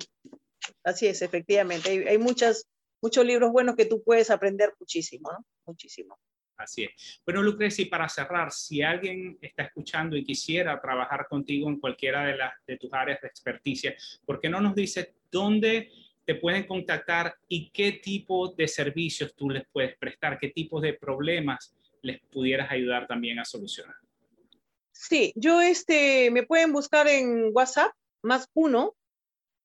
así 0.82 1.06
es, 1.06 1.22
efectivamente. 1.22 1.88
Hay, 1.88 1.98
hay 2.00 2.18
muchas, 2.18 2.68
muchos 3.00 3.24
libros 3.24 3.50
buenos 3.50 3.76
que 3.76 3.86
tú 3.86 4.02
puedes 4.02 4.30
aprender 4.30 4.74
muchísimo, 4.78 5.32
¿no? 5.32 5.42
Muchísimo. 5.64 6.18
Así 6.58 6.84
es. 6.84 7.22
Bueno, 7.24 7.42
Lucrecia, 7.42 7.86
para 7.90 8.10
cerrar, 8.10 8.52
si 8.52 8.82
alguien 8.82 9.38
está 9.40 9.62
escuchando 9.62 10.18
y 10.18 10.24
quisiera 10.24 10.78
trabajar 10.78 11.26
contigo 11.28 11.70
en 11.70 11.80
cualquiera 11.80 12.26
de, 12.26 12.36
las, 12.36 12.52
de 12.66 12.76
tus 12.76 12.92
áreas 12.92 13.22
de 13.22 13.28
experticia, 13.28 13.96
¿por 14.26 14.38
qué 14.38 14.50
no 14.50 14.60
nos 14.60 14.74
dice 14.74 15.14
dónde 15.30 15.90
te 16.24 16.34
pueden 16.34 16.66
contactar 16.66 17.34
y 17.48 17.70
qué 17.70 17.92
tipo 17.92 18.48
de 18.48 18.68
servicios 18.68 19.34
tú 19.34 19.50
les 19.50 19.66
puedes 19.72 19.96
prestar, 19.98 20.38
qué 20.38 20.48
tipos 20.48 20.82
de 20.82 20.94
problemas 20.94 21.74
les 22.02 22.20
pudieras 22.30 22.70
ayudar 22.70 23.06
también 23.06 23.38
a 23.38 23.44
solucionar. 23.44 23.96
Sí, 24.92 25.32
yo 25.36 25.60
este, 25.60 26.30
me 26.30 26.44
pueden 26.44 26.72
buscar 26.72 27.08
en 27.08 27.50
WhatsApp, 27.52 27.92
más 28.22 28.48
1 28.54 28.94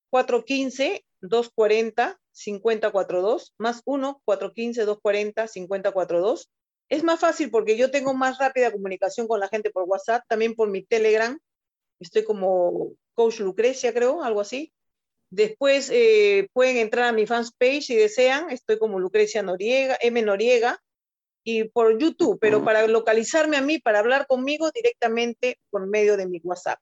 415 0.10 1.06
240 1.22 2.20
5042, 2.32 3.54
más 3.58 3.82
1 3.86 4.22
415 4.26 4.86
240 4.86 5.48
5042. 5.48 6.50
Es 6.90 7.04
más 7.04 7.20
fácil 7.20 7.52
porque 7.52 7.78
yo 7.78 7.92
tengo 7.92 8.14
más 8.14 8.40
rápida 8.40 8.72
comunicación 8.72 9.28
con 9.28 9.40
la 9.40 9.48
gente 9.48 9.70
por 9.70 9.84
WhatsApp, 9.84 10.24
también 10.28 10.56
por 10.56 10.70
mi 10.70 10.84
Telegram. 10.84 11.38
Estoy 12.00 12.24
como 12.24 12.94
Coach 13.14 13.42
Lucrecia, 13.42 13.94
creo, 13.94 14.24
algo 14.24 14.42
así. 14.42 14.74
Después 15.32 15.90
eh, 15.92 16.50
pueden 16.54 16.78
entrar 16.78 17.06
a 17.06 17.12
mi 17.12 17.28
fans 17.28 17.52
page 17.52 17.82
si 17.82 17.96
desean. 17.96 18.50
Estoy 18.50 18.80
como 18.80 19.00
Lucrecia 19.00 19.44
Noriega, 19.44 19.98
M 20.02 20.22
Noriega, 20.22 20.80
y 21.44 21.66
por 21.66 21.98
YouTube, 21.98 22.38
pero 22.40 22.64
para 22.64 22.86
localizarme 22.88 23.58
a 23.58 23.62
mí, 23.62 23.80
para 23.80 24.00
hablar 24.00 24.28
conmigo 24.28 24.70
directamente 24.72 25.60
por 25.70 25.88
medio 25.88 26.18
de 26.18 26.28
mi 26.28 26.40
WhatsApp, 26.44 26.80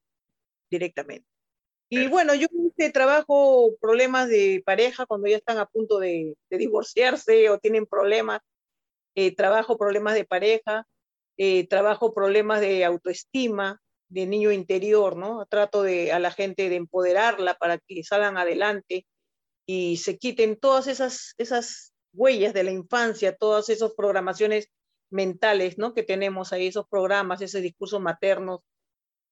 directamente. 0.70 1.28
Y 1.90 2.08
bueno, 2.08 2.36
yo 2.36 2.48
trabajo 2.94 3.76
problemas 3.80 4.28
de 4.28 4.62
pareja 4.66 5.06
cuando 5.06 5.28
ya 5.28 5.38
están 5.38 5.58
a 5.58 5.66
punto 5.66 6.00
de, 6.00 6.36
divorciarse 6.50 7.50
o 7.50 7.60
tienen 7.60 7.86
problemas. 7.86 8.42
Eh, 9.16 9.34
trabajo 9.36 9.78
problemas 9.78 10.14
de 10.14 10.26
pareja, 10.26 10.86
eh, 11.38 11.66
trabajo 11.68 12.14
problemas 12.14 12.62
de 12.62 12.86
autoestima, 12.86 13.82
de 14.10 14.26
niño 14.26 14.52
interior, 14.52 15.18
¿no? 15.18 15.46
Trato 15.48 15.84
de, 15.84 16.12
a 16.12 16.20
la 16.20 16.32
gente 16.32 16.70
de 16.70 16.76
empoderarla 16.76 17.56
para 17.56 17.78
que 17.78 18.04
salgan 18.04 18.38
adelante 18.38 19.06
y 19.66 19.98
se 19.98 20.18
quiten 20.18 20.58
todas 20.58 20.88
esas, 20.88 21.34
esas 21.38 21.94
huellas 22.14 22.54
de 22.54 22.64
la 22.64 22.72
infancia, 22.72 23.36
todas 23.36 23.70
esas 23.70 23.94
programaciones 23.96 24.70
mentales, 25.10 25.78
¿no? 25.78 25.94
Que 25.94 26.04
tenemos 26.04 26.54
ahí, 26.54 26.68
esos 26.68 26.88
programas, 26.88 27.42
ese 27.42 27.62
discurso 27.62 28.00
maternos, 28.00 28.62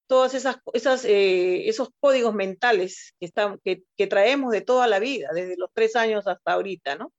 todas 0.07 0.33
esas, 0.35 0.57
esas 0.73 1.05
eh, 1.05 1.67
esos 1.67 1.89
códigos 1.99 2.33
mentales 2.33 3.13
que, 3.19 3.25
están, 3.25 3.59
que, 3.63 3.83
que, 3.97 4.07
traemos 4.07 4.51
de 4.51 4.61
toda 4.61 4.87
la 4.87 4.99
vida, 4.99 5.29
desde 5.33 5.57
los 5.57 5.69
tres 5.73 5.95
años 5.95 6.27
hasta 6.27 6.53
ahorita, 6.53 6.95
¿no? 6.95 7.13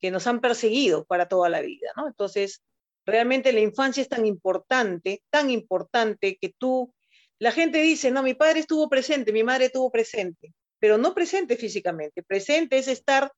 Que 0.00 0.10
nos 0.10 0.26
han 0.26 0.40
perseguido 0.40 1.04
para 1.04 1.28
toda 1.28 1.48
la 1.48 1.60
vida, 1.60 1.90
¿no? 1.96 2.06
Entonces, 2.06 2.62
Realmente 3.06 3.52
la 3.52 3.60
infancia 3.60 4.02
es 4.02 4.08
tan 4.08 4.24
importante, 4.26 5.22
tan 5.30 5.50
importante 5.50 6.38
que 6.40 6.54
tú, 6.56 6.92
la 7.38 7.52
gente 7.52 7.78
dice, 7.78 8.10
no, 8.10 8.22
mi 8.22 8.34
padre 8.34 8.60
estuvo 8.60 8.88
presente, 8.88 9.32
mi 9.32 9.44
madre 9.44 9.66
estuvo 9.66 9.90
presente, 9.90 10.54
pero 10.78 10.96
no 10.96 11.14
presente 11.14 11.56
físicamente. 11.56 12.22
Presente 12.22 12.78
es 12.78 12.88
estar 12.88 13.30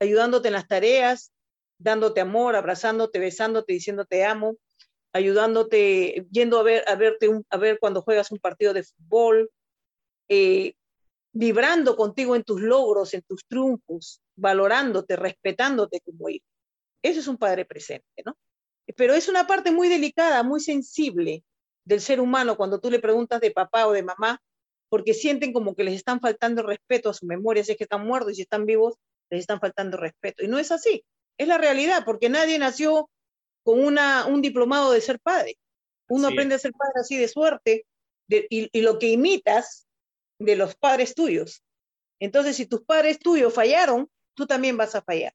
ayudándote 0.00 0.48
en 0.48 0.54
las 0.54 0.68
tareas, 0.68 1.32
dándote 1.78 2.20
amor, 2.20 2.56
abrazándote, 2.56 3.18
besándote, 3.18 3.72
diciéndote 3.72 4.24
amo, 4.24 4.56
ayudándote, 5.12 6.26
yendo 6.30 6.58
a 6.58 6.62
ver, 6.62 6.84
a 6.86 6.94
verte 6.94 7.30
a 7.50 7.56
ver 7.56 7.78
cuando 7.80 8.02
juegas 8.02 8.30
un 8.30 8.38
partido 8.38 8.72
de 8.72 8.84
fútbol, 8.84 9.50
eh, 10.28 10.74
vibrando 11.32 11.96
contigo 11.96 12.36
en 12.36 12.44
tus 12.44 12.60
logros, 12.60 13.14
en 13.14 13.22
tus 13.22 13.44
triunfos, 13.46 14.20
valorándote, 14.36 15.16
respetándote 15.16 16.00
como 16.00 16.28
hijo. 16.28 16.46
Eso 17.02 17.20
es 17.20 17.28
un 17.28 17.38
padre 17.38 17.64
presente, 17.64 18.22
¿no? 18.24 18.36
Pero 18.96 19.14
es 19.14 19.28
una 19.28 19.46
parte 19.46 19.70
muy 19.70 19.88
delicada, 19.88 20.42
muy 20.42 20.60
sensible 20.60 21.44
del 21.84 22.00
ser 22.00 22.20
humano 22.20 22.56
cuando 22.56 22.80
tú 22.80 22.90
le 22.90 23.00
preguntas 23.00 23.40
de 23.40 23.50
papá 23.50 23.86
o 23.86 23.92
de 23.92 24.02
mamá, 24.02 24.40
porque 24.88 25.14
sienten 25.14 25.52
como 25.52 25.74
que 25.74 25.84
les 25.84 25.94
están 25.94 26.20
faltando 26.20 26.62
respeto 26.62 27.10
a 27.10 27.14
su 27.14 27.26
memoria, 27.26 27.64
si 27.64 27.72
es 27.72 27.78
que 27.78 27.84
están 27.84 28.06
muertos 28.06 28.32
y 28.32 28.36
si 28.36 28.42
están 28.42 28.66
vivos, 28.66 28.94
les 29.30 29.40
están 29.40 29.60
faltando 29.60 29.96
respeto. 29.96 30.44
Y 30.44 30.48
no 30.48 30.58
es 30.58 30.70
así, 30.70 31.04
es 31.36 31.48
la 31.48 31.58
realidad, 31.58 32.04
porque 32.04 32.28
nadie 32.28 32.58
nació 32.58 33.10
con 33.62 33.84
una, 33.84 34.26
un 34.26 34.40
diplomado 34.40 34.92
de 34.92 35.00
ser 35.00 35.20
padre. 35.20 35.58
Uno 36.08 36.28
aprende 36.28 36.54
a 36.54 36.58
ser 36.58 36.72
padre 36.72 36.94
así 37.00 37.18
de 37.18 37.28
suerte 37.28 37.86
y, 38.28 38.70
y 38.72 38.80
lo 38.80 38.98
que 38.98 39.08
imitas 39.10 39.86
de 40.38 40.56
los 40.56 40.74
padres 40.74 41.14
tuyos. 41.14 41.62
Entonces, 42.18 42.56
si 42.56 42.66
tus 42.66 42.82
padres 42.82 43.18
tuyos 43.18 43.52
fallaron, 43.52 44.10
tú 44.34 44.46
también 44.46 44.76
vas 44.78 44.94
a 44.94 45.02
fallar. 45.02 45.34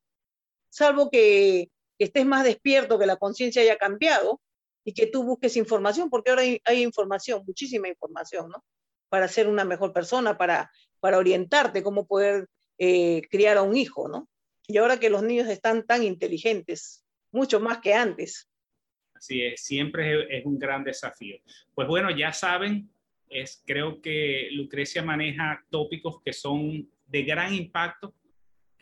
Salvo 0.70 1.12
que 1.12 1.70
que 1.98 2.06
estés 2.06 2.26
más 2.26 2.44
despierto, 2.44 3.00
que 3.00 3.06
la 3.06 3.18
conciencia 3.18 3.62
haya 3.62 3.78
cambiado 3.78 4.42
y 4.84 4.94
que 4.94 5.08
tú 5.08 5.24
busques 5.24 5.56
información, 5.58 6.10
porque 6.10 6.32
ahora 6.32 6.44
hay, 6.66 6.84
información, 6.84 7.44
muchísima 7.46 7.88
información, 7.88 8.50
¿no? 8.50 8.64
Para 9.10 9.28
ser 9.28 9.48
una 9.48 9.64
mejor 9.64 9.94
persona, 9.94 10.38
para, 10.38 10.72
para 11.00 11.18
orientarte 11.18 11.84
cómo 11.84 12.06
poder 12.06 12.48
eh, 12.78 13.22
criar 13.30 13.58
a 13.58 13.62
un 13.62 13.76
hijo, 13.76 14.10
¿no? 14.10 14.28
Y 14.68 14.78
ahora 14.78 15.00
que 15.00 15.10
los 15.10 15.24
niños 15.24 15.48
están 15.48 15.86
tan 15.86 16.04
inteligentes, 16.04 17.06
mucho 17.32 17.60
más 17.60 17.80
que 17.80 17.94
antes. 17.94 18.50
Así 19.14 19.42
es, 19.42 19.64
siempre 19.64 20.38
es, 20.38 20.46
un 20.46 20.60
gran 20.60 20.84
desafío. 20.84 21.38
Pues 21.74 21.88
bueno, 21.88 22.10
ya 22.12 22.34
saben, 22.34 22.90
es, 23.30 23.64
creo 23.66 24.02
que 24.02 24.50
Lucrecia 24.52 25.02
maneja 25.02 25.64
tópicos 25.70 26.22
que 26.22 26.34
son 26.34 26.90
de 27.06 27.24
gran 27.24 27.54
impacto 27.54 28.14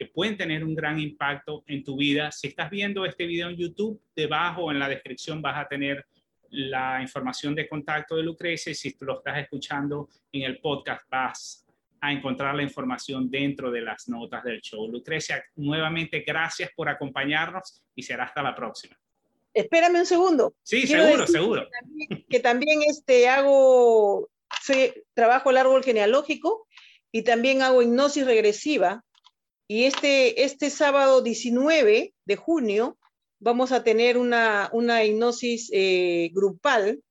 que 0.02 0.08
pueden 0.08 0.36
tener 0.36 0.64
un 0.64 0.74
gran 0.74 1.00
impacto 1.00 1.64
en 1.68 1.84
tu 1.84 1.96
vida. 1.96 2.32
Si 2.32 2.48
estás 2.48 2.72
viendo 2.72 3.06
este 3.06 3.28
video 3.28 3.50
en 3.50 3.56
YouTube, 3.56 4.02
debajo 4.16 4.72
en 4.72 4.80
la 4.80 4.90
descripción 4.90 5.44
vas 5.44 5.64
a 5.64 5.68
tener 5.68 6.04
la 6.50 7.04
información 7.04 7.54
de 7.54 7.70
contacto 7.70 8.16
de 8.16 8.24
Lucrecia 8.24 8.72
y 8.72 8.74
si 8.74 8.94
tú 8.94 9.06
lo 9.06 9.20
estás 9.20 9.38
escuchando 9.38 10.10
en 10.32 10.42
el 10.42 10.58
podcast, 10.58 11.08
vas 11.08 11.68
a 12.00 12.12
encontrar 12.12 12.56
la 12.56 12.64
información 12.64 13.30
dentro 13.30 13.70
de 13.70 13.82
las 13.82 14.10
notas 14.10 14.44
del 14.44 14.60
show. 14.62 14.88
Lucrecia, 14.88 15.46
nuevamente 15.58 16.22
gracias 16.22 16.72
por 16.76 16.90
acompañarnos 16.90 17.84
y 17.94 18.02
será 18.02 18.24
hasta 18.24 18.42
la 18.42 18.56
próxima. 18.56 18.98
Espérame 19.54 20.00
un 20.00 20.08
segundo. 20.08 20.56
Sí, 20.64 20.88
seguro, 20.88 21.28
seguro. 21.28 21.70
Que 22.28 22.40
también, 22.40 22.80
este, 22.88 23.30
hago, 23.30 24.32
trabajo 25.14 25.52
el 25.52 25.58
árbol 25.58 25.84
genealógico 25.84 26.66
y 27.12 27.22
también 27.22 27.62
hago 27.62 27.84
hipnosis 27.84 28.26
regresiva. 28.26 29.04
Y 29.72 29.86
este, 29.86 30.44
este 30.44 30.70
sábado 30.70 31.22
19 31.22 32.14
de 32.26 32.36
junio 32.36 32.98
vamos 33.40 33.72
a 33.72 33.86
tener 33.86 34.18
una, 34.18 34.70
una 34.74 35.06
hipnosis 35.06 35.70
eh, 35.72 36.30
grupal 36.34 37.02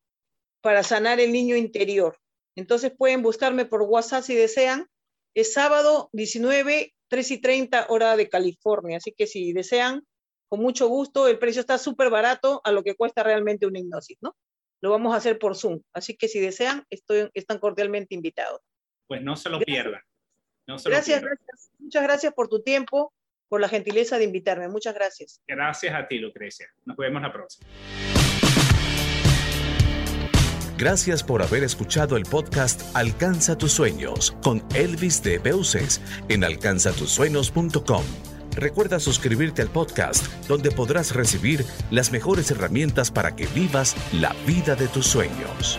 para 0.60 0.82
sanar 0.82 1.20
el 1.20 1.32
niño 1.32 1.56
interior. 1.56 2.18
Entonces 2.54 2.92
pueden 2.94 3.22
buscarme 3.22 3.64
por 3.64 3.80
WhatsApp 3.80 4.24
si 4.24 4.34
desean. 4.34 4.88
Es 5.34 5.54
sábado 5.54 6.10
19, 6.12 6.92
3 7.08 7.30
y 7.30 7.38
30 7.40 7.86
hora 7.88 8.14
de 8.18 8.28
California. 8.28 8.98
Así 8.98 9.12
que 9.12 9.26
si 9.26 9.54
desean, 9.54 10.06
con 10.50 10.60
mucho 10.60 10.86
gusto, 10.86 11.28
el 11.28 11.38
precio 11.38 11.60
está 11.60 11.78
súper 11.78 12.10
barato 12.10 12.60
a 12.62 12.72
lo 12.72 12.84
que 12.84 12.94
cuesta 12.94 13.22
realmente 13.22 13.64
una 13.64 13.78
hipnosis, 13.78 14.18
¿no? 14.20 14.36
Lo 14.82 14.90
vamos 14.90 15.14
a 15.14 15.16
hacer 15.16 15.38
por 15.38 15.56
Zoom. 15.56 15.80
Así 15.94 16.14
que 16.14 16.28
si 16.28 16.40
desean, 16.40 16.84
estoy, 16.90 17.30
están 17.32 17.58
cordialmente 17.58 18.14
invitados. 18.14 18.60
Pues 19.06 19.22
no 19.22 19.34
se 19.34 19.48
lo 19.48 19.60
pierdan. 19.60 20.02
Gracias, 20.84 21.22
gracias. 21.22 21.70
Muchas 21.78 22.02
gracias 22.02 22.32
por 22.34 22.48
tu 22.48 22.62
tiempo, 22.62 23.12
por 23.48 23.60
la 23.60 23.68
gentileza 23.68 24.18
de 24.18 24.24
invitarme. 24.24 24.68
Muchas 24.68 24.94
gracias. 24.94 25.40
Gracias 25.46 25.94
a 25.94 26.06
ti, 26.06 26.18
Lucrecia. 26.18 26.68
Nos 26.84 26.96
vemos 26.96 27.22
la 27.22 27.32
próxima. 27.32 27.68
Gracias 30.80 31.22
por 31.22 31.42
haber 31.42 31.62
escuchado 31.62 32.16
el 32.16 32.22
podcast 32.22 32.80
Alcanza 32.96 33.58
tus 33.58 33.70
sueños 33.72 34.34
con 34.42 34.64
Elvis 34.74 35.22
de 35.22 35.38
Beuces 35.38 36.00
en 36.30 36.42
alcanzatusueños.com. 36.42 38.02
Recuerda 38.56 38.98
suscribirte 38.98 39.60
al 39.60 39.68
podcast 39.68 40.26
donde 40.48 40.70
podrás 40.70 41.14
recibir 41.14 41.66
las 41.90 42.12
mejores 42.12 42.50
herramientas 42.50 43.10
para 43.10 43.36
que 43.36 43.46
vivas 43.48 43.94
la 44.14 44.34
vida 44.46 44.74
de 44.74 44.88
tus 44.88 45.06
sueños. 45.06 45.78